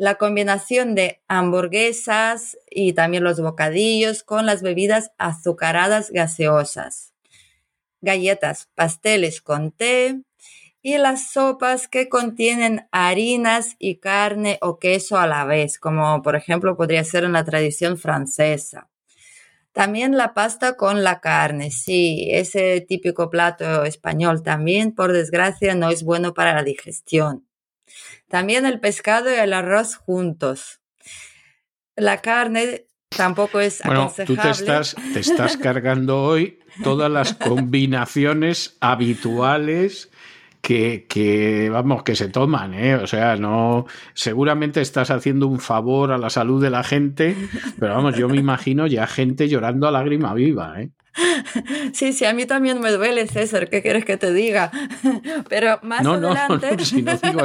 la 0.01 0.15
combinación 0.15 0.95
de 0.95 1.21
hamburguesas 1.27 2.57
y 2.71 2.93
también 2.93 3.23
los 3.23 3.39
bocadillos 3.39 4.23
con 4.23 4.47
las 4.47 4.63
bebidas 4.63 5.11
azucaradas 5.19 6.09
gaseosas, 6.09 7.13
galletas, 8.01 8.67
pasteles 8.73 9.41
con 9.41 9.71
té 9.71 10.23
y 10.81 10.97
las 10.97 11.29
sopas 11.31 11.87
que 11.87 12.09
contienen 12.09 12.87
harinas 12.91 13.75
y 13.77 13.97
carne 13.97 14.57
o 14.61 14.79
queso 14.79 15.17
a 15.19 15.27
la 15.27 15.45
vez, 15.45 15.77
como 15.77 16.23
por 16.23 16.35
ejemplo 16.35 16.75
podría 16.75 17.03
ser 17.03 17.23
en 17.23 17.33
la 17.33 17.45
tradición 17.45 17.99
francesa. 17.99 18.90
También 19.73 20.17
la 20.17 20.33
pasta 20.33 20.75
con 20.75 21.03
la 21.03 21.21
carne, 21.21 21.71
sí, 21.71 22.27
ese 22.31 22.81
típico 22.81 23.29
plato 23.29 23.85
español 23.85 24.43
también, 24.43 24.93
por 24.93 25.13
desgracia, 25.13 25.75
no 25.75 25.89
es 25.89 26.03
bueno 26.03 26.33
para 26.33 26.53
la 26.53 26.63
digestión. 26.63 27.47
También 28.27 28.65
el 28.65 28.79
pescado 28.79 29.29
y 29.31 29.35
el 29.35 29.53
arroz 29.53 29.95
juntos. 29.95 30.81
La 31.95 32.21
carne 32.21 32.87
tampoco 33.09 33.59
es 33.59 33.81
bueno, 33.83 34.13
Tú 34.25 34.35
te 34.35 34.49
estás, 34.49 34.95
te 35.13 35.19
estás 35.19 35.57
cargando 35.57 36.21
hoy 36.21 36.59
todas 36.83 37.11
las 37.11 37.33
combinaciones 37.47 38.77
habituales 38.81 40.09
que, 40.61 41.05
que, 41.07 41.69
vamos, 41.69 42.03
que 42.03 42.15
se 42.15 42.29
toman, 42.29 42.73
¿eh? 42.73 42.95
O 42.95 43.07
sea, 43.07 43.35
no, 43.35 43.85
seguramente 44.13 44.81
estás 44.81 45.09
haciendo 45.09 45.47
un 45.47 45.59
favor 45.59 46.11
a 46.11 46.17
la 46.17 46.29
salud 46.29 46.61
de 46.61 46.69
la 46.69 46.83
gente, 46.83 47.35
pero 47.79 47.95
vamos, 47.95 48.15
yo 48.15 48.29
me 48.29 48.37
imagino 48.37 48.87
ya 48.87 49.07
gente 49.07 49.47
llorando 49.47 49.87
a 49.87 49.91
lágrima 49.91 50.33
viva, 50.33 50.81
¿eh? 50.81 50.91
Sí, 51.93 52.13
sí, 52.13 52.25
a 52.25 52.33
mí 52.33 52.45
también 52.45 52.79
me 52.79 52.91
duele, 52.91 53.27
César, 53.27 53.69
¿qué 53.69 53.81
quieres 53.81 54.05
que 54.05 54.17
te 54.17 54.33
diga? 54.33 54.71
Pero 55.49 55.79
más 55.83 56.03
no, 56.03 56.13
adelante... 56.13 56.71
No, 56.71 56.77
no, 56.77 56.85
si 56.85 57.01
no 57.01 57.17
digo 57.17 57.41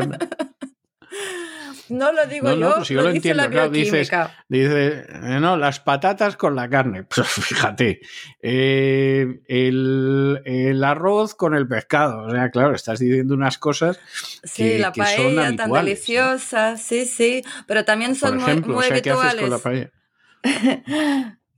No 1.88 2.12
lo 2.12 2.26
digo 2.26 2.52
yo, 2.54 2.74
pues 2.76 2.88
yo 2.88 3.02
lo, 3.02 3.10
entiendo, 3.10 3.48
claro, 3.48 3.70
dices, 3.70 4.10
dice, 4.48 5.06
no, 5.40 5.56
las 5.56 5.80
patatas 5.80 6.36
con 6.36 6.54
la 6.56 6.68
carne. 6.68 7.04
Pues 7.16 7.28
fíjate, 7.28 8.00
eh, 8.42 9.40
el, 9.48 10.82
arroz 10.84 11.34
con 11.34 11.54
el 11.54 11.66
pescado. 11.66 12.26
O 12.26 12.30
sea, 12.30 12.50
claro, 12.50 12.74
estás 12.74 12.98
diciendo 12.98 13.34
unas 13.34 13.58
cosas 13.58 13.98
sí, 14.44 14.64
que, 14.64 14.78
la 14.78 14.92
paella 14.92 15.56
tan 15.56 15.72
deliciosa, 15.72 16.76
sí, 16.76 17.06
sí, 17.06 17.42
pero 17.66 17.84
también 17.84 18.14
son 18.14 18.38
muy, 18.38 18.60
muy 18.60 18.86
habituales. 18.86 19.50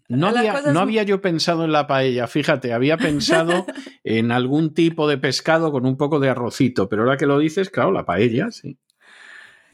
No 0.09 0.29
había, 0.29 0.63
no 0.73 0.81
había, 0.81 1.03
yo 1.03 1.21
pensado 1.21 1.67
en 1.67 1.73
la 1.73 1.87
paella, 1.87 2.27
fíjate, 2.27 2.73
había 2.73 2.97
pensado 2.97 3.67
en 4.05 4.33
algún 4.33 4.73
tipo 4.73 5.07
de 5.07 5.19
pescado 5.19 5.71
con 5.71 5.85
un 5.85 5.99
poco 5.99 6.19
de 6.19 6.31
arrocito, 6.31 6.89
pero 6.89 7.03
ahora 7.03 7.19
que 7.19 7.27
lo 7.27 7.39
dices, 7.39 7.69
claro, 7.69 7.93
la 7.93 8.07
paella, 8.07 8.51
sí. 8.51 8.79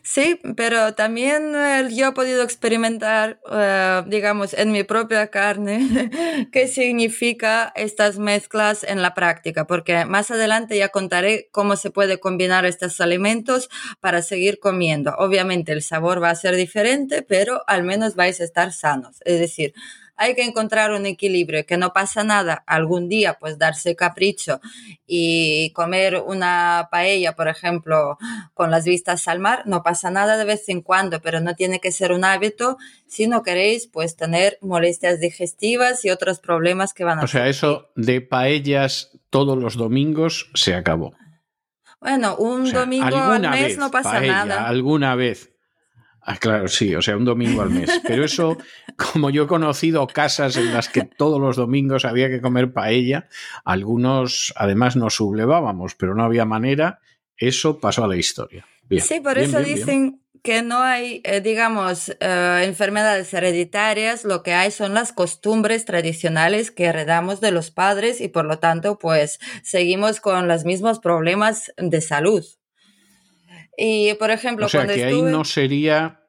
Sí, 0.07 0.39
pero 0.55 0.95
también 0.95 1.55
yo 1.91 2.09
he 2.09 2.13
podido 2.13 2.43
experimentar, 2.43 3.41
eh, 3.51 4.03
digamos, 4.07 4.53
en 4.53 4.71
mi 4.71 4.83
propia 4.85 5.29
carne 5.29 6.11
qué 6.53 6.69
significa 6.69 7.73
estas 7.75 8.19
mezclas 8.19 8.85
en 8.85 9.01
la 9.01 9.15
práctica, 9.15 9.67
porque 9.67 10.05
más 10.05 10.31
adelante 10.31 10.77
ya 10.77 10.91
contaré 10.91 11.49
cómo 11.53 11.77
se 11.77 11.91
puede 11.91 12.21
combinar 12.21 12.67
estos 12.67 13.01
alimentos 13.01 13.71
para 14.01 14.21
seguir 14.21 14.59
comiendo. 14.59 15.15
Obviamente 15.17 15.73
el 15.73 15.83
sabor 15.83 16.23
va 16.23 16.29
a 16.29 16.35
ser 16.35 16.55
diferente, 16.55 17.23
pero 17.23 17.63
al 17.67 17.83
menos 17.83 18.15
vais 18.15 18.43
a 18.43 18.45
estar 18.45 18.75
sanos. 18.75 19.23
Es 19.25 19.41
decir, 19.41 19.73
hay 20.17 20.35
que 20.35 20.45
encontrar 20.45 20.93
un 20.93 21.07
equilibrio, 21.07 21.67
que 21.67 21.77
no 21.77 21.93
pasa 21.93 22.25
nada 22.25 22.63
algún 22.67 23.09
día, 23.09 23.39
pues 23.41 23.59
darse 23.59 23.97
capricho 23.97 24.61
y 25.07 25.73
comer 25.73 26.23
una 26.27 26.89
paella, 26.91 27.35
por 27.35 27.49
ejemplo, 27.49 28.19
con 28.55 28.71
las 28.71 28.85
vistas 28.85 29.27
al 29.29 29.41
mar, 29.41 29.63
no 29.67 29.83
pasa 29.83 30.11
nada 30.11 30.37
de 30.37 30.45
vez 30.45 30.69
en 30.69 30.83
cuando, 30.83 31.21
pero 31.21 31.41
no 31.41 31.55
tiene 31.55 31.81
que 31.81 31.93
ser 31.93 32.13
un 32.13 32.25
hábito 32.25 32.77
si 33.07 33.27
no 33.27 33.43
queréis, 33.43 33.87
pues 33.87 34.17
tener 34.17 34.59
molestias 34.61 35.21
digestivas 35.21 36.05
y 36.05 36.11
otros 36.11 36.41
problemas 36.41 36.95
que 36.95 37.05
van 37.05 37.21
a 37.21 37.25
O 37.25 37.29
sea, 37.29 37.49
eso 37.49 37.91
de 37.95 38.21
paellas 38.21 39.13
todos 39.31 39.57
los 39.59 39.77
domingos 39.77 40.51
se 40.55 40.75
acabó. 40.75 41.15
Bueno, 42.01 42.37
un 42.37 42.71
domingo 42.71 43.17
al 43.17 43.49
mes 43.51 43.79
no 43.79 43.91
pasa 43.91 44.21
nada. 44.21 44.67
Alguna 44.69 45.15
vez. 45.15 45.54
Ah, 46.27 46.39
claro, 46.39 46.69
sí, 46.69 46.95
o 46.95 47.03
sea, 47.03 47.19
un 47.19 47.25
domingo 47.27 47.61
al 47.61 47.71
mes. 47.71 48.01
Pero 48.07 48.25
eso, 48.25 48.57
como 49.13 49.29
yo 49.29 49.45
he 49.45 49.47
conocido 49.47 50.07
casas 50.07 50.57
en 50.57 50.73
las 50.73 50.89
que 50.89 51.03
todos 51.03 51.39
los 51.39 51.57
domingos 51.57 52.07
había 52.07 52.31
que 52.31 52.41
comer 52.41 52.73
paella, 52.73 53.29
algunos 53.65 54.55
además 54.57 54.97
nos 54.97 55.17
sublevábamos, 55.17 55.95
pero 55.95 56.15
no 56.15 56.25
había 56.25 56.47
manera, 56.47 57.01
eso 57.37 57.79
pasó 57.79 58.05
a 58.05 58.09
la 58.09 58.17
historia. 58.17 58.67
sí, 59.01 59.21
por 59.21 59.37
eso 59.37 59.61
dicen 59.61 60.21
que 60.43 60.63
no 60.63 60.81
hay, 60.81 61.21
eh, 61.25 61.41
digamos, 61.41 62.11
eh, 62.21 62.63
enfermedades 62.65 63.33
hereditarias, 63.33 64.25
lo 64.25 64.43
que 64.43 64.53
hay 64.53 64.71
son 64.71 64.93
las 64.93 65.13
costumbres 65.13 65.85
tradicionales 65.85 66.71
que 66.71 66.85
heredamos 66.85 67.41
de 67.41 67.51
los 67.51 67.71
padres 67.71 68.21
y 68.21 68.29
por 68.29 68.45
lo 68.45 68.59
tanto, 68.59 68.99
pues 68.99 69.41
seguimos 69.63 70.21
con 70.21 70.49
los 70.49 70.65
mismos 70.65 71.01
problemas 71.01 71.73
de 71.79 72.01
salud. 72.03 72.45
Y, 73.77 74.15
por 74.15 74.31
ejemplo, 74.31 74.67
o 74.67 74.69
sea, 74.69 74.87
que 74.87 75.05
ahí 75.05 75.23
no 75.23 75.45
sería 75.45 76.25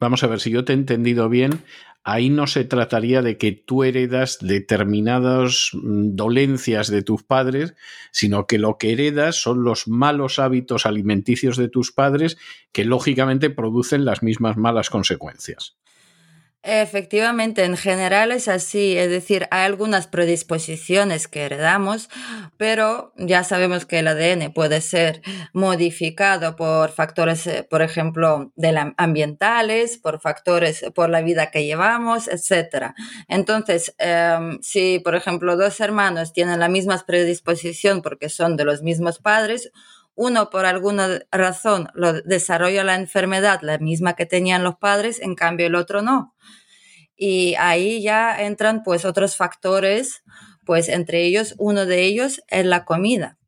vamos 0.00 0.24
a 0.24 0.26
ver 0.26 0.40
si 0.40 0.50
yo 0.50 0.64
te 0.64 0.72
he 0.72 0.76
entendido 0.76 1.28
bien, 1.28 1.62
ahí 2.02 2.30
no 2.30 2.46
se 2.46 2.64
trataría 2.64 3.20
de 3.20 3.36
que 3.36 3.52
tú 3.52 3.84
heredas 3.84 4.38
determinadas 4.40 5.70
mm, 5.74 6.16
dolencias 6.16 6.88
de 6.88 7.02
tus 7.02 7.22
padres, 7.22 7.74
sino 8.10 8.46
que 8.46 8.58
lo 8.58 8.78
que 8.78 8.92
heredas 8.92 9.36
son 9.36 9.62
los 9.62 9.86
malos 9.86 10.38
hábitos 10.38 10.86
alimenticios 10.86 11.56
de 11.58 11.68
tus 11.68 11.92
padres 11.92 12.38
que 12.72 12.84
lógicamente 12.84 13.50
producen 13.50 14.06
las 14.06 14.22
mismas 14.22 14.56
malas 14.56 14.88
consecuencias. 14.88 15.76
Efectivamente, 16.62 17.64
en 17.64 17.74
general 17.74 18.32
es 18.32 18.46
así, 18.46 18.98
es 18.98 19.08
decir, 19.08 19.48
hay 19.50 19.64
algunas 19.64 20.06
predisposiciones 20.08 21.26
que 21.26 21.44
heredamos, 21.46 22.10
pero 22.58 23.14
ya 23.16 23.44
sabemos 23.44 23.86
que 23.86 24.00
el 24.00 24.08
ADN 24.08 24.52
puede 24.52 24.82
ser 24.82 25.22
modificado 25.54 26.56
por 26.56 26.90
factores, 26.90 27.46
eh, 27.46 27.66
por 27.68 27.80
ejemplo, 27.80 28.52
ambientales, 28.98 29.96
por 29.96 30.20
factores, 30.20 30.84
por 30.94 31.08
la 31.08 31.22
vida 31.22 31.50
que 31.50 31.64
llevamos, 31.64 32.28
etc. 32.28 32.92
Entonces, 33.26 33.94
em, 33.96 34.60
si, 34.60 34.98
por 34.98 35.14
ejemplo, 35.14 35.56
dos 35.56 35.80
hermanos 35.80 36.34
tienen 36.34 36.60
la 36.60 36.68
misma 36.68 37.02
predisposición 37.06 38.02
porque 38.02 38.28
son 38.28 38.58
de 38.58 38.66
los 38.66 38.82
mismos 38.82 39.18
padres, 39.18 39.70
uno 40.14 40.50
por 40.50 40.66
alguna 40.66 41.20
razón 41.30 41.88
lo 41.94 42.12
desarrolla 42.12 42.84
la 42.84 42.94
enfermedad 42.94 43.60
la 43.62 43.78
misma 43.78 44.14
que 44.14 44.26
tenían 44.26 44.64
los 44.64 44.76
padres, 44.76 45.20
en 45.20 45.34
cambio 45.34 45.66
el 45.66 45.74
otro 45.74 46.02
no. 46.02 46.34
Y 47.16 47.54
ahí 47.58 48.02
ya 48.02 48.42
entran 48.42 48.82
pues 48.82 49.04
otros 49.04 49.36
factores, 49.36 50.22
pues 50.64 50.88
entre 50.88 51.22
ellos, 51.24 51.54
uno 51.58 51.86
de 51.86 52.02
ellos 52.02 52.42
es 52.48 52.64
la 52.64 52.84
comida. 52.84 53.38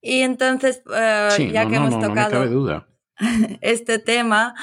Y 0.00 0.22
entonces, 0.22 0.82
eh, 0.94 1.50
ya 1.52 1.68
que 1.68 1.76
hemos 1.76 1.98
tocado 2.00 2.84
este 3.60 3.98
tema, 3.98 4.54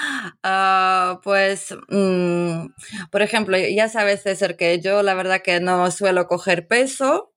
ah, 0.44 1.22
pues, 1.24 1.76
mm, 1.90 2.68
por 3.10 3.22
ejemplo, 3.22 3.58
ya 3.58 3.88
sabes, 3.88 4.24
César, 4.24 4.58
que 4.58 4.80
yo 4.82 5.02
la 5.04 5.14
verdad 5.14 5.42
que 5.42 5.60
no 5.62 5.90
suelo 5.92 6.28
coger 6.28 6.68
peso 6.68 7.32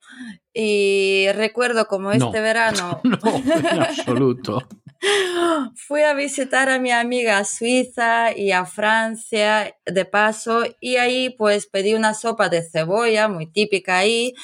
y 0.55 1.27
recuerdo 1.35 1.87
como 1.87 2.13
este 2.13 2.41
verano. 2.41 3.01
No, 3.05 3.19
en 3.37 3.81
absoluto. 3.81 4.63
Fui 5.75 6.03
a 6.03 6.15
visitar 6.15 6.69
a 6.69 6.79
mi 6.79 6.93
amiga 6.93 7.39
a 7.39 7.45
Suiza 7.45 8.37
y 8.37 8.53
a 8.53 8.65
Francia 8.65 9.77
de 9.85 10.05
paso 10.05 10.63
y 10.81 10.97
ahí 10.97 11.31
pues 11.31 11.67
pedí 11.67 11.95
una 11.95 12.15
sopa 12.15 12.49
de 12.49 12.63
cebolla 12.63 13.29
muy 13.29 13.47
típica 13.47 13.99
ahí 13.99 14.35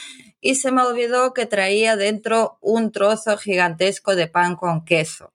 y 0.41 0.57
se 0.57 0.73
me 0.73 0.83
olvidó 0.83 1.33
que 1.33 1.47
traía 1.47 1.97
dentro 1.97 2.59
un 2.61 2.91
trozo 2.93 3.37
gigantesco 3.37 4.17
de 4.17 4.27
pan 4.27 4.57
con 4.57 4.85
queso. 4.85 5.33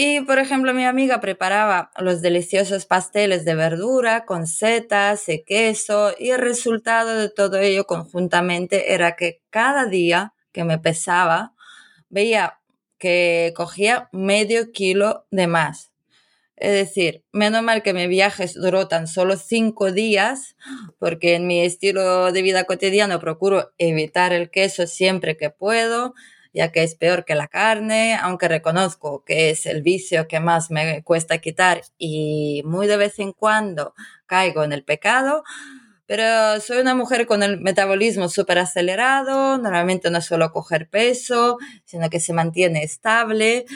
Y, 0.00 0.20
por 0.20 0.38
ejemplo, 0.38 0.72
mi 0.74 0.84
amiga 0.84 1.20
preparaba 1.20 1.90
los 1.98 2.22
deliciosos 2.22 2.86
pasteles 2.86 3.44
de 3.44 3.56
verdura 3.56 4.26
con 4.26 4.46
setas 4.46 5.28
y 5.28 5.42
queso 5.42 6.14
y 6.16 6.30
el 6.30 6.38
resultado 6.38 7.18
de 7.18 7.28
todo 7.28 7.58
ello 7.58 7.84
conjuntamente 7.84 8.94
era 8.94 9.16
que 9.16 9.42
cada 9.50 9.86
día 9.86 10.34
que 10.52 10.62
me 10.62 10.78
pesaba 10.78 11.52
veía 12.10 12.60
que 12.96 13.52
cogía 13.56 14.08
medio 14.12 14.70
kilo 14.70 15.26
de 15.32 15.48
más. 15.48 15.90
Es 16.54 16.70
decir, 16.70 17.24
menos 17.32 17.64
mal 17.64 17.82
que 17.82 17.92
mi 17.92 18.06
viaje 18.06 18.48
duró 18.54 18.86
tan 18.86 19.08
solo 19.08 19.36
cinco 19.36 19.90
días, 19.90 20.54
porque 21.00 21.34
en 21.34 21.48
mi 21.48 21.62
estilo 21.62 22.30
de 22.30 22.42
vida 22.42 22.62
cotidiano 22.66 23.18
procuro 23.18 23.72
evitar 23.78 24.32
el 24.32 24.48
queso 24.48 24.86
siempre 24.86 25.36
que 25.36 25.50
puedo, 25.50 26.14
ya 26.52 26.72
que 26.72 26.82
es 26.82 26.94
peor 26.94 27.24
que 27.24 27.34
la 27.34 27.48
carne, 27.48 28.16
aunque 28.16 28.48
reconozco 28.48 29.24
que 29.24 29.50
es 29.50 29.66
el 29.66 29.82
vicio 29.82 30.28
que 30.28 30.40
más 30.40 30.70
me 30.70 31.02
cuesta 31.02 31.38
quitar 31.38 31.82
y 31.98 32.62
muy 32.64 32.86
de 32.86 32.96
vez 32.96 33.18
en 33.18 33.32
cuando 33.32 33.94
caigo 34.26 34.64
en 34.64 34.72
el 34.72 34.84
pecado. 34.84 35.44
Pero 36.06 36.58
soy 36.60 36.78
una 36.78 36.94
mujer 36.94 37.26
con 37.26 37.42
el 37.42 37.60
metabolismo 37.60 38.30
súper 38.30 38.58
acelerado, 38.58 39.58
normalmente 39.58 40.10
no 40.10 40.22
suelo 40.22 40.52
coger 40.52 40.88
peso, 40.88 41.58
sino 41.84 42.08
que 42.08 42.18
se 42.18 42.32
mantiene 42.32 42.82
estable. 42.82 43.66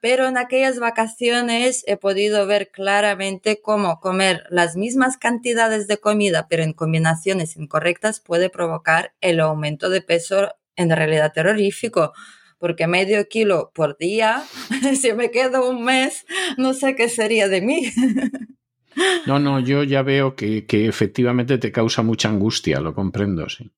Pero 0.00 0.26
en 0.26 0.38
aquellas 0.38 0.78
vacaciones 0.78 1.84
he 1.86 1.96
podido 1.96 2.46
ver 2.46 2.70
claramente 2.70 3.60
cómo 3.60 4.00
comer 4.00 4.44
las 4.50 4.76
mismas 4.76 5.18
cantidades 5.18 5.86
de 5.86 5.98
comida, 5.98 6.46
pero 6.48 6.62
en 6.62 6.72
combinaciones 6.72 7.56
incorrectas, 7.56 8.20
puede 8.20 8.50
provocar 8.50 9.14
el 9.20 9.40
aumento 9.40 9.90
de 9.90 10.02
peso 10.02 10.54
en 10.76 10.90
realidad 10.90 11.32
terrorífico, 11.32 12.12
porque 12.58 12.86
medio 12.86 13.28
kilo 13.28 13.70
por 13.74 13.96
día, 13.98 14.42
si 15.00 15.12
me 15.12 15.30
quedo 15.30 15.68
un 15.68 15.84
mes, 15.84 16.24
no 16.56 16.74
sé 16.74 16.94
qué 16.96 17.08
sería 17.08 17.48
de 17.48 17.60
mí. 17.60 17.92
No, 19.26 19.40
no, 19.40 19.58
yo 19.58 19.82
ya 19.82 20.02
veo 20.02 20.36
que, 20.36 20.66
que 20.66 20.86
efectivamente 20.86 21.58
te 21.58 21.72
causa 21.72 22.02
mucha 22.02 22.28
angustia, 22.28 22.78
lo 22.78 22.94
comprendo, 22.94 23.48
sí. 23.48 23.72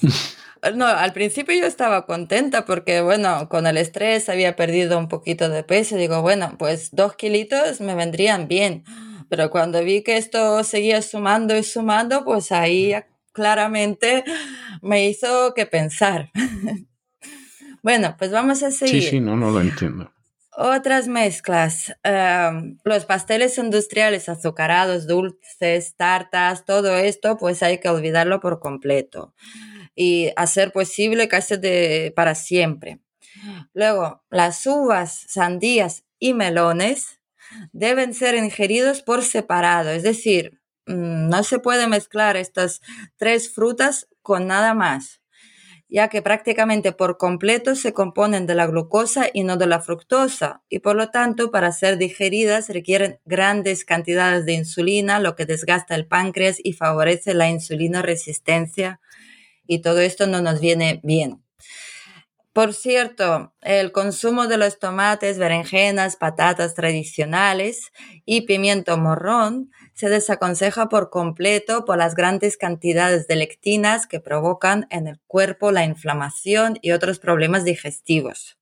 No, 0.74 0.86
al 0.86 1.12
principio 1.12 1.54
yo 1.54 1.66
estaba 1.66 2.06
contenta 2.06 2.64
porque, 2.64 3.02
bueno, 3.02 3.50
con 3.50 3.66
el 3.66 3.76
estrés 3.76 4.30
había 4.30 4.56
perdido 4.56 4.98
un 4.98 5.08
poquito 5.08 5.50
de 5.50 5.62
peso. 5.62 5.96
Digo, 5.96 6.22
bueno, 6.22 6.54
pues 6.58 6.88
dos 6.92 7.16
kilitos 7.16 7.82
me 7.82 7.94
vendrían 7.94 8.48
bien. 8.48 8.84
Pero 9.28 9.50
cuando 9.50 9.84
vi 9.84 10.02
que 10.02 10.16
esto 10.16 10.64
seguía 10.64 11.02
sumando 11.02 11.54
y 11.54 11.62
sumando, 11.64 12.24
pues 12.24 12.50
ahí 12.50 12.94
claramente 13.34 14.24
me 14.80 15.06
hizo 15.06 15.52
que 15.52 15.66
pensar. 15.66 16.30
bueno, 17.82 18.14
pues 18.18 18.30
vamos 18.30 18.62
a 18.62 18.70
seguir. 18.70 19.02
Sí, 19.02 19.10
sí, 19.10 19.20
no, 19.20 19.36
no 19.36 19.50
lo 19.50 19.60
entiendo. 19.60 20.10
Otras 20.56 21.08
mezclas, 21.08 21.96
em, 22.04 22.78
los 22.84 23.04
pasteles 23.06 23.58
industriales 23.58 24.28
azucarados, 24.28 25.08
dulces, 25.08 25.96
tartas, 25.96 26.64
todo 26.64 26.96
esto, 26.96 27.36
pues 27.36 27.62
hay 27.64 27.78
que 27.78 27.88
olvidarlo 27.88 28.40
por 28.40 28.60
completo 28.60 29.34
y 29.96 30.30
hacer 30.36 30.70
posible 30.70 31.26
casi 31.26 31.56
de, 31.56 32.12
para 32.14 32.36
siempre. 32.36 33.00
Luego, 33.72 34.22
las 34.30 34.64
uvas, 34.66 35.24
sandías 35.28 36.04
y 36.20 36.34
melones 36.34 37.20
deben 37.72 38.14
ser 38.14 38.36
ingeridos 38.36 39.02
por 39.02 39.22
separado, 39.22 39.90
es 39.90 40.04
decir, 40.04 40.60
no 40.86 41.42
se 41.42 41.58
puede 41.58 41.86
mezclar 41.86 42.36
estas 42.36 42.80
tres 43.16 43.52
frutas 43.52 44.08
con 44.22 44.46
nada 44.46 44.74
más, 44.74 45.20
ya 45.88 46.08
que 46.08 46.22
prácticamente 46.22 46.92
por 46.92 47.18
completo 47.18 47.74
se 47.74 47.92
componen 47.92 48.46
de 48.46 48.54
la 48.54 48.66
glucosa 48.66 49.26
y 49.32 49.44
no 49.44 49.56
de 49.56 49.66
la 49.66 49.80
fructosa, 49.80 50.62
y 50.68 50.80
por 50.80 50.96
lo 50.96 51.10
tanto 51.10 51.50
para 51.50 51.72
ser 51.72 51.98
digeridas 51.98 52.68
requieren 52.68 53.20
grandes 53.24 53.84
cantidades 53.84 54.46
de 54.46 54.54
insulina, 54.54 55.20
lo 55.20 55.36
que 55.36 55.46
desgasta 55.46 55.94
el 55.94 56.06
páncreas 56.06 56.58
y 56.62 56.72
favorece 56.72 57.34
la 57.34 57.48
insulina 57.48 58.02
resistencia, 58.02 59.00
y 59.66 59.82
todo 59.82 60.00
esto 60.00 60.26
no 60.26 60.42
nos 60.42 60.60
viene 60.60 61.00
bien. 61.02 61.44
Por 62.54 62.72
cierto, 62.72 63.52
el 63.62 63.90
consumo 63.90 64.46
de 64.46 64.58
los 64.58 64.78
tomates, 64.78 65.38
berenjenas, 65.38 66.14
patatas 66.14 66.74
tradicionales 66.74 67.90
y 68.24 68.42
pimiento 68.42 68.96
morrón 68.96 69.72
se 69.94 70.08
desaconseja 70.08 70.88
por 70.88 71.10
completo 71.10 71.84
por 71.84 71.96
las 71.96 72.14
grandes 72.14 72.56
cantidades 72.56 73.26
de 73.26 73.36
lectinas 73.36 74.06
que 74.06 74.20
provocan 74.20 74.86
en 74.90 75.06
el 75.06 75.20
cuerpo 75.26 75.70
la 75.70 75.84
inflamación 75.84 76.78
y 76.82 76.90
otros 76.90 77.18
problemas 77.18 77.64
digestivos. 77.64 78.58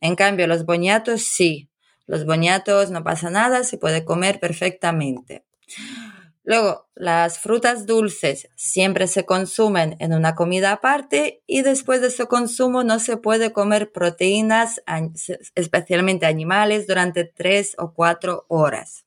En 0.00 0.16
cambio, 0.16 0.46
los 0.46 0.64
boñatos 0.64 1.22
sí. 1.22 1.68
Los 2.06 2.26
boñatos 2.26 2.90
no 2.90 3.04
pasa 3.04 3.30
nada, 3.30 3.62
se 3.62 3.78
puede 3.78 4.04
comer 4.04 4.40
perfectamente. 4.40 5.44
Luego, 6.44 6.88
las 6.96 7.38
frutas 7.38 7.86
dulces 7.86 8.48
siempre 8.56 9.06
se 9.06 9.24
consumen 9.24 9.96
en 10.00 10.12
una 10.12 10.34
comida 10.34 10.72
aparte 10.72 11.42
y 11.46 11.62
después 11.62 12.00
de 12.00 12.10
su 12.10 12.26
consumo 12.26 12.82
no 12.82 12.98
se 12.98 13.16
puede 13.16 13.52
comer 13.52 13.92
proteínas, 13.92 14.82
especialmente 15.54 16.26
animales, 16.26 16.88
durante 16.88 17.24
tres 17.24 17.76
o 17.78 17.94
cuatro 17.94 18.44
horas. 18.48 19.04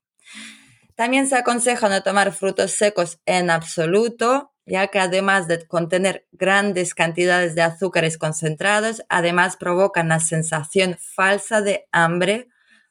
También 0.96 1.28
se 1.28 1.36
aconseja 1.36 1.90
no 1.90 2.02
tomar 2.04 2.32
frutos 2.32 2.72
secos 2.72 3.20
en 3.26 3.50
absoluto, 3.50 4.54
ya 4.66 4.88
que 4.88 5.00
además 5.00 5.48
de 5.48 5.68
contener 5.68 6.26
grandes 6.32 6.96
cantidades 6.96 7.54
de 7.54 7.62
azúcares 7.62 8.18
concentrados, 8.18 9.04
además 9.10 9.58
provocan 9.58 10.08
la 10.08 10.20
sensación 10.22 10.98
falsa 11.00 11.62
de 11.62 11.88
hambre, 11.92 12.48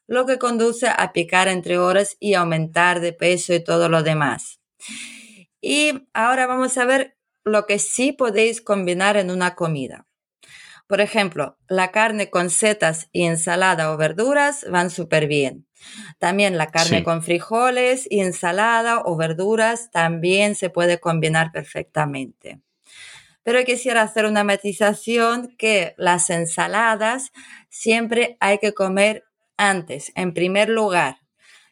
lo 0.07 0.27
que 0.27 0.37
conduce 0.37 0.87
a 0.87 1.11
picar 1.13 1.47
entre 1.47 1.79
horas 1.79 2.15
y 2.19 2.35
aumentar 2.35 2.99
de 2.99 3.11
peso 3.11 3.53
y 3.53 3.63
todo 3.63 3.89
lo 3.89 4.03
demás. 4.03 4.59
Y 5.59 6.07
ahora 6.13 6.45
vamos 6.45 6.77
a 6.77 6.85
ver 6.85 7.17
lo 7.43 7.65
que 7.65 7.79
sí 7.79 8.11
podéis 8.11 8.61
combinar 8.61 9.17
en 9.17 9.31
una 9.31 9.55
comida. 9.55 10.05
Por 10.87 11.01
ejemplo, 11.01 11.57
la 11.67 11.91
carne 11.91 12.29
con 12.29 12.49
setas 12.49 13.09
y 13.11 13.25
ensalada 13.25 13.91
o 13.91 13.97
verduras 13.97 14.65
van 14.69 14.91
súper 14.91 15.27
bien. 15.27 15.65
También 16.19 16.57
la 16.57 16.67
carne 16.67 17.03
con 17.03 17.23
frijoles 17.23 18.07
y 18.09 18.19
ensalada 18.21 19.01
o 19.03 19.15
verduras 19.15 19.89
también 19.91 20.55
se 20.55 20.69
puede 20.69 20.99
combinar 20.99 21.51
perfectamente. 21.51 22.61
Pero 23.43 23.63
quisiera 23.63 24.01
hacer 24.01 24.25
una 24.25 24.43
matización 24.43 25.55
que 25.57 25.93
las 25.97 26.29
ensaladas 26.29 27.31
siempre 27.69 28.37
hay 28.39 28.59
que 28.59 28.73
comer 28.73 29.23
antes, 29.57 30.11
en 30.15 30.33
primer 30.33 30.69
lugar, 30.69 31.24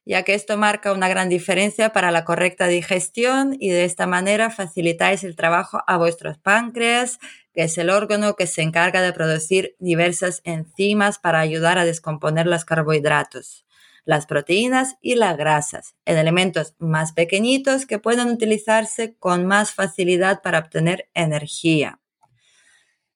ya 0.05 0.23
que 0.23 0.33
esto 0.33 0.57
marca 0.57 0.91
una 0.91 1.07
gran 1.07 1.29
diferencia 1.29 1.93
para 1.93 2.11
la 2.11 2.25
correcta 2.25 2.67
digestión 2.67 3.55
y 3.59 3.69
de 3.69 3.85
esta 3.85 4.05
manera 4.07 4.49
facilitáis 4.49 5.23
el 5.23 5.35
trabajo 5.35 5.81
a 5.87 5.97
vuestros 5.97 6.37
páncreas, 6.37 7.19
que 7.53 7.63
es 7.63 7.77
el 7.77 7.89
órgano 7.89 8.35
que 8.35 8.47
se 8.47 8.61
encarga 8.61 9.01
de 9.01 9.13
producir 9.13 9.75
diversas 9.79 10.41
enzimas 10.43 11.19
para 11.19 11.39
ayudar 11.39 11.77
a 11.77 11.85
descomponer 11.85 12.47
los 12.47 12.65
carbohidratos, 12.65 13.65
las 14.05 14.25
proteínas 14.25 14.97
y 15.01 15.15
las 15.15 15.37
grasas, 15.37 15.95
en 16.05 16.17
elementos 16.17 16.75
más 16.79 17.13
pequeñitos 17.13 17.85
que 17.85 17.99
pueden 17.99 18.29
utilizarse 18.29 19.15
con 19.17 19.45
más 19.45 19.71
facilidad 19.71 20.41
para 20.41 20.59
obtener 20.59 21.09
energía. 21.13 22.02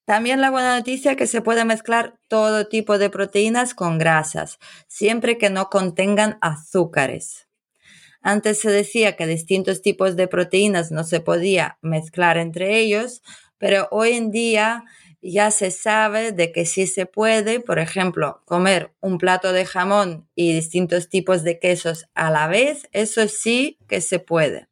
También 0.07 0.39
la 0.39 0.51
buena 0.51 0.77
noticia 0.77 1.11
es 1.11 1.17
que 1.17 1.27
se 1.27 1.41
puede 1.41 1.65
mezclar 1.65 2.17
todo 2.29 2.69
tipo 2.69 2.97
de 2.97 3.09
proteínas 3.09 3.73
con 3.73 3.97
grasas, 3.97 4.57
siempre 4.87 5.37
que 5.37 5.49
no 5.49 5.69
contengan 5.69 6.37
azúcares. 6.39 7.49
Antes 8.21 8.57
se 8.61 8.71
decía 8.71 9.17
que 9.17 9.27
distintos 9.27 9.81
tipos 9.81 10.15
de 10.15 10.29
proteínas 10.29 10.91
no 10.91 11.03
se 11.03 11.19
podía 11.19 11.77
mezclar 11.81 12.37
entre 12.37 12.77
ellos, 12.79 13.21
pero 13.57 13.89
hoy 13.91 14.11
en 14.11 14.31
día 14.31 14.85
ya 15.21 15.51
se 15.51 15.71
sabe 15.71 16.31
de 16.31 16.53
que 16.53 16.65
sí 16.65 16.87
se 16.87 17.05
puede, 17.05 17.59
por 17.59 17.77
ejemplo, 17.77 18.43
comer 18.45 18.93
un 19.01 19.17
plato 19.17 19.51
de 19.51 19.65
jamón 19.65 20.29
y 20.35 20.53
distintos 20.53 21.09
tipos 21.09 21.43
de 21.43 21.59
quesos 21.59 22.05
a 22.13 22.31
la 22.31 22.47
vez, 22.47 22.87
eso 22.93 23.27
sí 23.27 23.77
que 23.89 23.99
se 23.99 24.19
puede. 24.19 24.69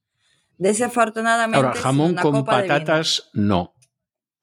Desafortunadamente. 0.58 1.58
Ahora, 1.58 1.78
jamón 1.78 2.16
con 2.16 2.46
patatas 2.46 3.30
no. 3.34 3.75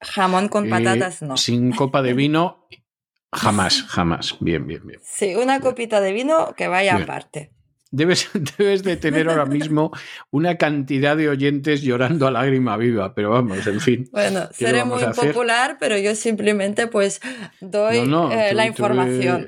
Jamón 0.03 0.47
con 0.49 0.67
eh, 0.67 0.69
patatas 0.69 1.21
no. 1.21 1.37
Sin 1.37 1.71
copa 1.71 2.01
de 2.01 2.13
vino, 2.13 2.67
jamás, 3.31 3.83
jamás. 3.83 4.37
Bien, 4.39 4.65
bien, 4.67 4.85
bien. 4.85 4.99
Sí, 5.03 5.35
una 5.35 5.59
copita 5.59 6.01
de 6.01 6.13
vino 6.13 6.53
que 6.55 6.67
vaya 6.67 6.95
aparte. 6.95 7.51
Debes, 7.93 8.27
debes 8.57 8.83
de 8.83 8.97
tener 8.97 9.29
ahora 9.29 9.45
mismo 9.45 9.91
una 10.31 10.57
cantidad 10.57 11.15
de 11.15 11.29
oyentes 11.29 11.83
llorando 11.83 12.25
a 12.25 12.31
lágrima 12.31 12.75
viva, 12.75 13.13
pero 13.13 13.29
vamos, 13.29 13.67
en 13.67 13.79
fin. 13.79 14.09
Bueno, 14.11 14.49
seré 14.51 14.83
muy 14.83 15.03
popular, 15.15 15.77
pero 15.79 15.95
yo 15.99 16.15
simplemente 16.15 16.87
pues 16.87 17.21
doy 17.61 17.97
eh, 17.97 18.53
la 18.53 18.65
información. 18.65 19.47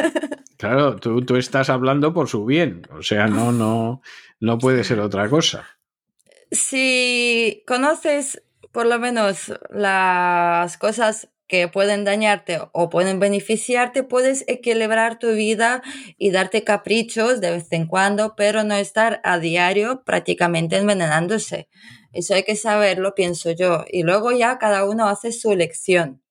claro, 0.56 0.96
tú, 0.96 1.20
tú, 1.20 1.36
estás 1.36 1.68
hablando 1.68 2.14
por 2.14 2.28
su 2.28 2.46
bien, 2.46 2.86
o 2.96 3.02
sea, 3.02 3.26
no, 3.26 3.52
no, 3.52 4.00
no 4.40 4.56
puede 4.56 4.84
ser 4.84 4.98
otra 4.98 5.28
cosa. 5.28 5.66
Si 6.50 7.62
conoces 7.66 8.42
por 8.72 8.86
lo 8.86 8.98
menos 8.98 9.52
las 9.70 10.76
cosas 10.78 11.28
que 11.46 11.68
pueden 11.68 12.04
dañarte 12.04 12.60
o 12.72 12.88
pueden 12.88 13.20
beneficiarte, 13.20 14.02
puedes 14.02 14.44
equilibrar 14.48 15.18
tu 15.18 15.32
vida 15.32 15.82
y 16.16 16.30
darte 16.30 16.64
caprichos 16.64 17.42
de 17.42 17.50
vez 17.50 17.66
en 17.72 17.86
cuando, 17.86 18.34
pero 18.36 18.64
no 18.64 18.74
estar 18.74 19.20
a 19.22 19.38
diario 19.38 20.02
prácticamente 20.04 20.78
envenenándose. 20.78 21.68
Eso 22.14 22.34
hay 22.34 22.44
que 22.44 22.56
saberlo, 22.56 23.14
pienso 23.14 23.50
yo. 23.50 23.84
Y 23.90 24.02
luego 24.02 24.32
ya 24.32 24.58
cada 24.58 24.88
uno 24.88 25.08
hace 25.08 25.30
su 25.30 25.52
elección. 25.52 26.22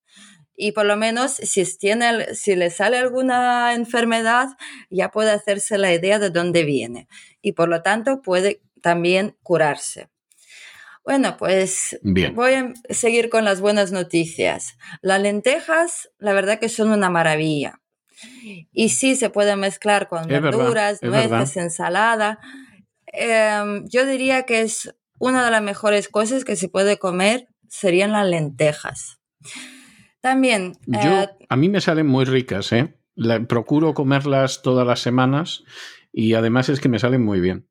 Y 0.55 0.71
por 0.71 0.85
lo 0.85 0.97
menos 0.97 1.33
si, 1.33 1.65
tiene, 1.77 2.33
si 2.33 2.55
le 2.55 2.71
sale 2.71 2.97
alguna 2.97 3.73
enfermedad, 3.73 4.47
ya 4.89 5.11
puede 5.11 5.31
hacerse 5.31 5.77
la 5.77 5.93
idea 5.93 6.17
de 6.17 6.31
dónde 6.31 6.63
viene. 6.63 7.07
Y 7.43 7.51
por 7.51 7.69
lo 7.69 7.83
tanto 7.83 8.23
puede 8.23 8.61
también 8.81 9.37
curarse. 9.43 10.09
Bueno, 11.03 11.35
pues 11.37 11.99
voy 12.03 12.53
a 12.53 12.73
seguir 12.89 13.29
con 13.29 13.43
las 13.43 13.59
buenas 13.59 13.91
noticias. 13.91 14.77
Las 15.01 15.21
lentejas, 15.21 16.09
la 16.19 16.33
verdad 16.33 16.59
que 16.59 16.69
son 16.69 16.91
una 16.91 17.09
maravilla. 17.09 17.81
Y 18.71 18.89
sí 18.89 19.15
se 19.15 19.29
pueden 19.29 19.59
mezclar 19.59 20.07
con 20.07 20.27
verduras, 20.27 21.01
nueces, 21.01 21.57
ensalada. 21.57 22.39
Em, 23.07 23.85
yo 23.87 24.05
diría 24.05 24.43
que 24.43 24.61
es 24.61 24.95
una 25.17 25.43
de 25.43 25.51
las 25.51 25.61
mejores 25.61 26.07
cosas 26.07 26.45
que 26.45 26.55
se 26.55 26.69
puede 26.69 26.99
comer 26.99 27.47
serían 27.67 28.11
las 28.11 28.27
lentejas. 28.27 29.19
También. 30.21 30.77
Eh, 30.93 31.27
a 31.49 31.55
mí 31.55 31.69
me 31.69 31.81
salen 31.81 32.05
muy 32.05 32.25
ricas, 32.25 32.71
¿eh? 32.73 32.95
procuro 33.47 33.93
comerlas 33.93 34.61
todas 34.61 34.87
las 34.87 34.99
semanas 34.99 35.63
y 36.11 36.33
además 36.33 36.69
es 36.69 36.79
que 36.79 36.89
me 36.89 36.99
salen 36.99 37.23
muy 37.23 37.39
bien. 37.39 37.67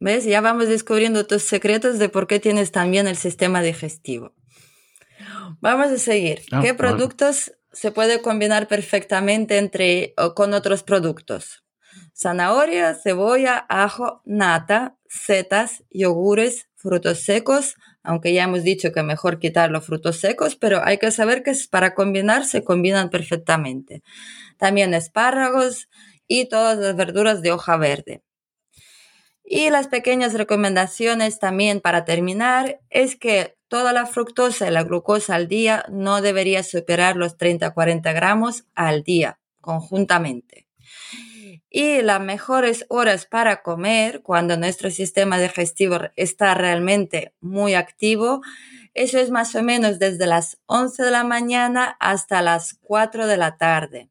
¿Ves? 0.00 0.24
Ya 0.24 0.40
vamos 0.40 0.68
descubriendo 0.68 1.26
tus 1.26 1.42
secretos 1.42 1.98
de 1.98 2.08
por 2.08 2.26
qué 2.26 2.38
tienes 2.38 2.70
también 2.70 3.08
el 3.08 3.16
sistema 3.16 3.62
digestivo. 3.62 4.34
Vamos 5.60 5.88
a 5.88 5.98
seguir. 5.98 6.42
Ah, 6.52 6.60
¿Qué 6.62 6.74
productos 6.74 7.52
se 7.72 7.90
puede 7.90 8.22
combinar 8.22 8.68
perfectamente 8.68 9.58
entre 9.58 10.14
o 10.16 10.34
con 10.34 10.54
otros 10.54 10.82
productos? 10.84 11.64
Zanahoria, 12.14 12.94
cebolla, 12.94 13.66
ajo, 13.68 14.22
nata, 14.24 14.96
setas, 15.08 15.84
yogures, 15.90 16.68
frutos 16.74 17.20
secos, 17.20 17.74
aunque 18.02 18.32
ya 18.32 18.44
hemos 18.44 18.62
dicho 18.62 18.92
que 18.92 19.02
mejor 19.02 19.38
quitar 19.38 19.70
los 19.70 19.84
frutos 19.84 20.18
secos, 20.18 20.56
pero 20.56 20.82
hay 20.84 20.98
que 20.98 21.10
saber 21.10 21.42
que 21.42 21.52
para 21.70 21.94
combinar 21.94 22.44
se 22.44 22.62
combinan 22.62 23.10
perfectamente. 23.10 24.02
También 24.58 24.94
espárragos 24.94 25.88
y 26.26 26.48
todas 26.48 26.78
las 26.78 26.94
verduras 26.94 27.42
de 27.42 27.52
hoja 27.52 27.76
verde. 27.76 28.22
Y 29.50 29.70
las 29.70 29.88
pequeñas 29.88 30.34
recomendaciones 30.34 31.38
también 31.38 31.80
para 31.80 32.04
terminar 32.04 32.80
es 32.90 33.16
que 33.16 33.56
toda 33.68 33.94
la 33.94 34.04
fructosa 34.04 34.68
y 34.68 34.70
la 34.70 34.82
glucosa 34.82 35.36
al 35.36 35.48
día 35.48 35.86
no 35.88 36.20
debería 36.20 36.62
superar 36.62 37.16
los 37.16 37.38
30-40 37.38 38.14
gramos 38.14 38.66
al 38.74 39.04
día 39.04 39.40
conjuntamente. 39.62 40.66
Y 41.70 42.02
las 42.02 42.20
mejores 42.20 42.84
horas 42.90 43.24
para 43.24 43.62
comer, 43.62 44.20
cuando 44.20 44.58
nuestro 44.58 44.90
sistema 44.90 45.38
digestivo 45.38 45.96
está 46.16 46.52
realmente 46.52 47.32
muy 47.40 47.72
activo, 47.72 48.42
eso 48.92 49.18
es 49.18 49.30
más 49.30 49.54
o 49.54 49.62
menos 49.62 49.98
desde 49.98 50.26
las 50.26 50.58
11 50.66 51.04
de 51.04 51.10
la 51.10 51.24
mañana 51.24 51.96
hasta 52.00 52.42
las 52.42 52.74
4 52.82 53.26
de 53.26 53.36
la 53.38 53.56
tarde. 53.56 54.10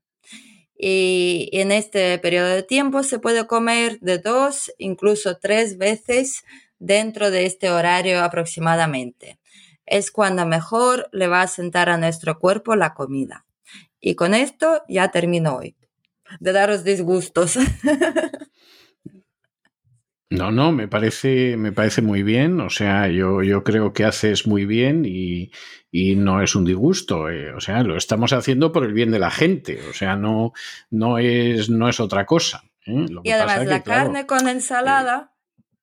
Y 0.77 1.49
en 1.53 1.71
este 1.71 2.19
periodo 2.19 2.49
de 2.49 2.63
tiempo 2.63 3.01
se 3.03 3.19
puede 3.19 3.47
comer 3.47 3.99
de 3.99 4.19
dos, 4.19 4.71
incluso 4.77 5.37
tres 5.37 5.77
veces 5.77 6.43
dentro 6.79 7.31
de 7.31 7.45
este 7.45 7.71
horario 7.71 8.23
aproximadamente. 8.23 9.39
Es 9.85 10.11
cuando 10.11 10.45
mejor 10.45 11.09
le 11.11 11.27
va 11.27 11.41
a 11.41 11.47
sentar 11.47 11.89
a 11.89 11.97
nuestro 11.97 12.37
cuerpo 12.37 12.75
la 12.75 12.93
comida. 12.93 13.45
Y 13.99 14.15
con 14.15 14.33
esto 14.33 14.83
ya 14.87 15.09
termino 15.09 15.55
hoy. 15.55 15.75
De 16.39 16.51
daros 16.51 16.83
disgustos. 16.83 17.57
No, 20.29 20.51
no, 20.51 20.73
me 20.73 20.89
parece, 20.89 21.55
me 21.55 21.71
parece 21.71 22.01
muy 22.01 22.21
bien. 22.21 22.59
O 22.59 22.69
sea, 22.69 23.07
yo, 23.07 23.43
yo 23.43 23.63
creo 23.63 23.93
que 23.93 24.03
haces 24.03 24.45
muy 24.45 24.65
bien 24.65 25.05
y, 25.05 25.51
no 26.15 26.41
es 26.41 26.55
un 26.55 26.65
disgusto. 26.65 27.29
Eh, 27.29 27.53
o 27.53 27.61
sea, 27.61 27.81
lo 27.83 27.95
estamos 27.95 28.33
haciendo 28.33 28.71
por 28.71 28.83
el 28.83 28.93
bien 28.93 29.11
de 29.11 29.19
la 29.19 29.31
gente. 29.31 29.79
O 29.89 29.93
sea, 29.93 30.15
no, 30.15 30.53
no, 30.89 31.17
es, 31.17 31.69
no 31.69 31.87
es 31.87 31.99
otra 31.99 32.25
cosa. 32.25 32.63
¿eh? 32.85 33.05
y 33.23 33.31
además, 33.31 33.65
la 33.65 33.83
carne 33.83 34.25
con 34.25 34.47
ensalada. 34.49 35.33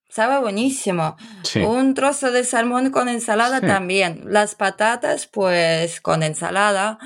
sabe 0.09 0.39
buenísimo. 0.39 1.17
Un 1.65 1.95
trozo 1.95 2.31
de 2.31 2.43
salmón 2.43 2.91
con 2.91 3.09
ensalada 3.09 3.61
también. 3.61 4.21
Las 4.25 4.53
patatas, 4.53 5.27
pues 5.27 6.01
con 6.01 6.21
ensalada. 6.21 6.99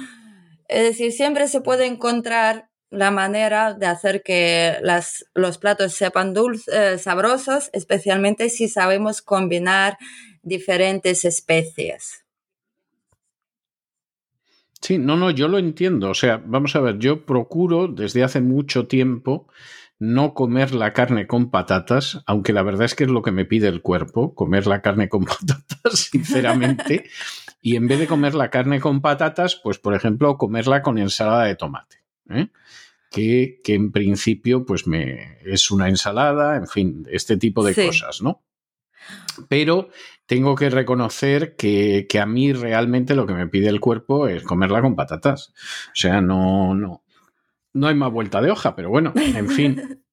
Es 0.68 0.84
decir, 0.84 1.14
siempre 1.14 1.48
se 1.48 1.62
puede 1.62 1.86
encontrar 1.86 2.69
la 2.90 3.12
manera 3.12 3.74
de 3.74 3.86
hacer 3.86 4.24
que 4.24 4.78
las, 4.82 5.26
los 5.34 5.58
platos 5.58 5.94
sepan 5.94 6.34
dulces, 6.34 6.74
eh, 6.74 6.98
sabrosos, 6.98 7.70
especialmente 7.74 8.50
si 8.50 8.68
sabemos 8.68 9.22
combinar 9.22 9.98
diferentes 10.42 11.26
especies. 11.26 12.26
Sí, 14.82 14.98
no, 14.98 15.18
no, 15.18 15.30
yo 15.30 15.48
lo 15.48 15.58
entiendo. 15.58 16.10
O 16.10 16.14
sea, 16.14 16.42
vamos 16.44 16.76
a 16.76 16.80
ver, 16.80 16.98
yo 17.00 17.26
procuro 17.26 17.88
desde 17.88 18.24
hace 18.24 18.42
mucho 18.42 18.88
tiempo 18.88 19.48
no 20.00 20.34
comer 20.34 20.74
la 20.74 20.94
carne 20.94 21.28
con 21.28 21.52
patatas, 21.52 22.24
aunque 22.26 22.54
la 22.54 22.64
verdad 22.64 22.86
es 22.86 22.96
que 22.96 23.04
es 23.04 23.10
lo 23.10 23.22
que 23.22 23.32
me 23.32 23.44
pide 23.44 23.68
el 23.68 23.82
cuerpo, 23.82 24.34
comer 24.34 24.66
la 24.66 24.82
carne 24.82 25.10
con 25.10 25.26
patatas, 25.26 26.00
sinceramente. 26.12 27.04
y 27.62 27.76
en 27.76 27.88
vez 27.88 28.00
de 28.00 28.08
comer 28.08 28.34
la 28.34 28.50
carne 28.50 28.80
con 28.80 29.02
patatas, 29.02 29.60
pues 29.62 29.78
por 29.78 29.94
ejemplo, 29.94 30.38
comerla 30.38 30.82
con 30.82 30.98
ensalada 30.98 31.44
de 31.44 31.56
tomate. 31.56 31.98
¿Eh? 32.30 32.50
Que, 33.12 33.60
que, 33.64 33.74
en 33.74 33.92
principio 33.92 34.66
pues 34.66 34.86
me, 34.86 35.40
es 35.44 35.72
una 35.72 35.90
ensalada, 35.90 36.56
en 36.56 36.68
fin, 36.68 37.08
este 37.10 37.38
tipo 37.38 37.64
de 37.64 37.74
cosas, 37.74 38.22
¿no? 38.22 38.44
Pero 39.48 39.90
tengo 40.26 40.56
que 40.56 40.70
reconocer 40.70 41.56
que, 41.56 42.06
que, 42.08 42.20
a 42.20 42.26
mí 42.26 42.54
realmente 42.54 43.16
lo 43.16 43.26
que 43.26 43.34
me 43.34 43.48
pide 43.48 43.70
el 43.70 43.80
cuerpo 43.80 44.28
es 44.28 44.44
comerla 44.44 44.82
con 44.82 44.96
patatas. 44.96 45.54
O 45.88 45.96
sea, 45.96 46.22
no, 46.22 46.76
no, 46.76 47.04
no 47.74 47.88
hay 47.88 47.96
más 47.96 48.12
vuelta 48.12 48.42
de 48.42 48.52
hoja, 48.52 48.76
pero 48.76 48.90
bueno, 48.90 49.14
en 49.16 49.50
fin. 49.50 50.04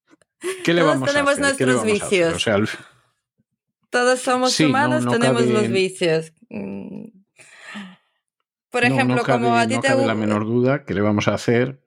¿Qué 0.64 0.74
le 0.74 0.82
vamos 0.82 1.14
a 1.14 1.20
hacer? 1.20 1.38
nuestros 1.38 1.84
vicios. 1.84 2.46
Todos 3.90 4.20
somos 4.20 4.58
humanos, 4.60 5.06
tenemos 5.06 5.46
los 5.46 5.68
vicios. 5.68 6.32
Mm. 6.48 7.06
Por 8.70 8.84
ejemplo, 8.84 9.22
como 9.24 9.56
a 9.56 9.66
ti 9.66 9.78
te 9.80 9.92
gusta. 9.92 10.06
la 10.06 10.14
menor 10.14 10.44
duda 10.44 10.84
que 10.84 10.92
le 10.92 11.00
vamos 11.00 11.28
a 11.28 11.34
hacer 11.34 11.82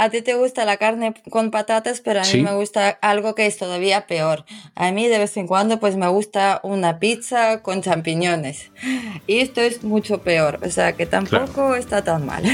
a 0.00 0.08
ti 0.08 0.22
te 0.22 0.32
gusta 0.32 0.64
la 0.64 0.78
carne 0.78 1.12
con 1.28 1.50
patatas, 1.50 2.00
pero 2.00 2.20
a 2.20 2.24
mí 2.24 2.40
me 2.40 2.54
gusta 2.54 2.88
algo 3.02 3.34
que 3.34 3.44
es 3.44 3.58
todavía 3.58 4.06
peor. 4.06 4.46
A 4.74 4.90
mí 4.92 5.06
de 5.08 5.18
vez 5.18 5.36
en 5.36 5.46
cuando 5.46 5.78
pues 5.78 5.96
me 5.96 6.08
gusta 6.08 6.58
una 6.62 6.98
pizza 6.98 7.60
con 7.60 7.82
champiñones. 7.82 8.70
Y 9.26 9.40
esto 9.40 9.60
es 9.60 9.84
mucho 9.84 10.22
peor, 10.22 10.58
o 10.62 10.70
sea 10.70 10.94
que 10.94 11.04
tampoco 11.04 11.74
está 11.74 12.02
tan 12.02 12.24
mal. 12.24 12.44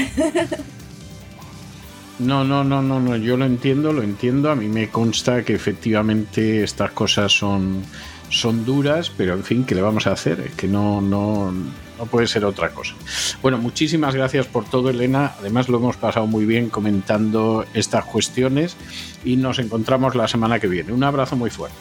No, 2.19 2.43
no, 2.43 2.63
no, 2.63 2.81
no, 2.81 2.99
no, 2.99 3.15
yo 3.15 3.37
lo 3.37 3.45
entiendo, 3.45 3.93
lo 3.93 4.01
entiendo. 4.01 4.49
A 4.49 4.55
mí 4.55 4.67
me 4.67 4.89
consta 4.89 5.43
que 5.43 5.53
efectivamente 5.53 6.63
estas 6.63 6.89
cosas 6.89 7.31
son, 7.31 7.83
son 8.29 8.65
duras, 8.65 9.11
pero 9.15 9.35
en 9.35 9.43
fin, 9.43 9.63
¿qué 9.63 9.75
le 9.75 9.83
vamos 9.83 10.07
a 10.07 10.13
hacer? 10.13 10.39
Es 10.39 10.55
que 10.55 10.67
no, 10.67 10.99
no, 10.99 11.53
no 11.97 12.05
puede 12.05 12.27
ser 12.27 12.45
otra 12.45 12.69
cosa. 12.69 12.93
Bueno, 13.41 13.57
muchísimas 13.57 14.15
gracias 14.15 14.47
por 14.47 14.65
todo, 14.65 14.89
Elena. 14.89 15.33
Además, 15.39 15.69
lo 15.69 15.77
hemos 15.77 15.97
pasado 15.97 16.27
muy 16.27 16.45
bien 16.45 16.69
comentando 16.69 17.65
estas 17.73 18.05
cuestiones 18.05 18.75
y 19.23 19.35
nos 19.37 19.59
encontramos 19.59 20.15
la 20.15 20.27
semana 20.27 20.59
que 20.59 20.67
viene. 20.67 20.93
Un 20.93 21.03
abrazo 21.03 21.35
muy 21.35 21.49
fuerte. 21.49 21.77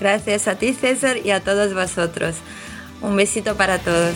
Gracias 0.00 0.48
a 0.48 0.56
ti, 0.56 0.72
César, 0.72 1.18
y 1.24 1.30
a 1.30 1.40
todos 1.40 1.74
vosotros. 1.74 2.36
Un 3.00 3.16
besito 3.16 3.56
para 3.56 3.78
todos. 3.78 4.14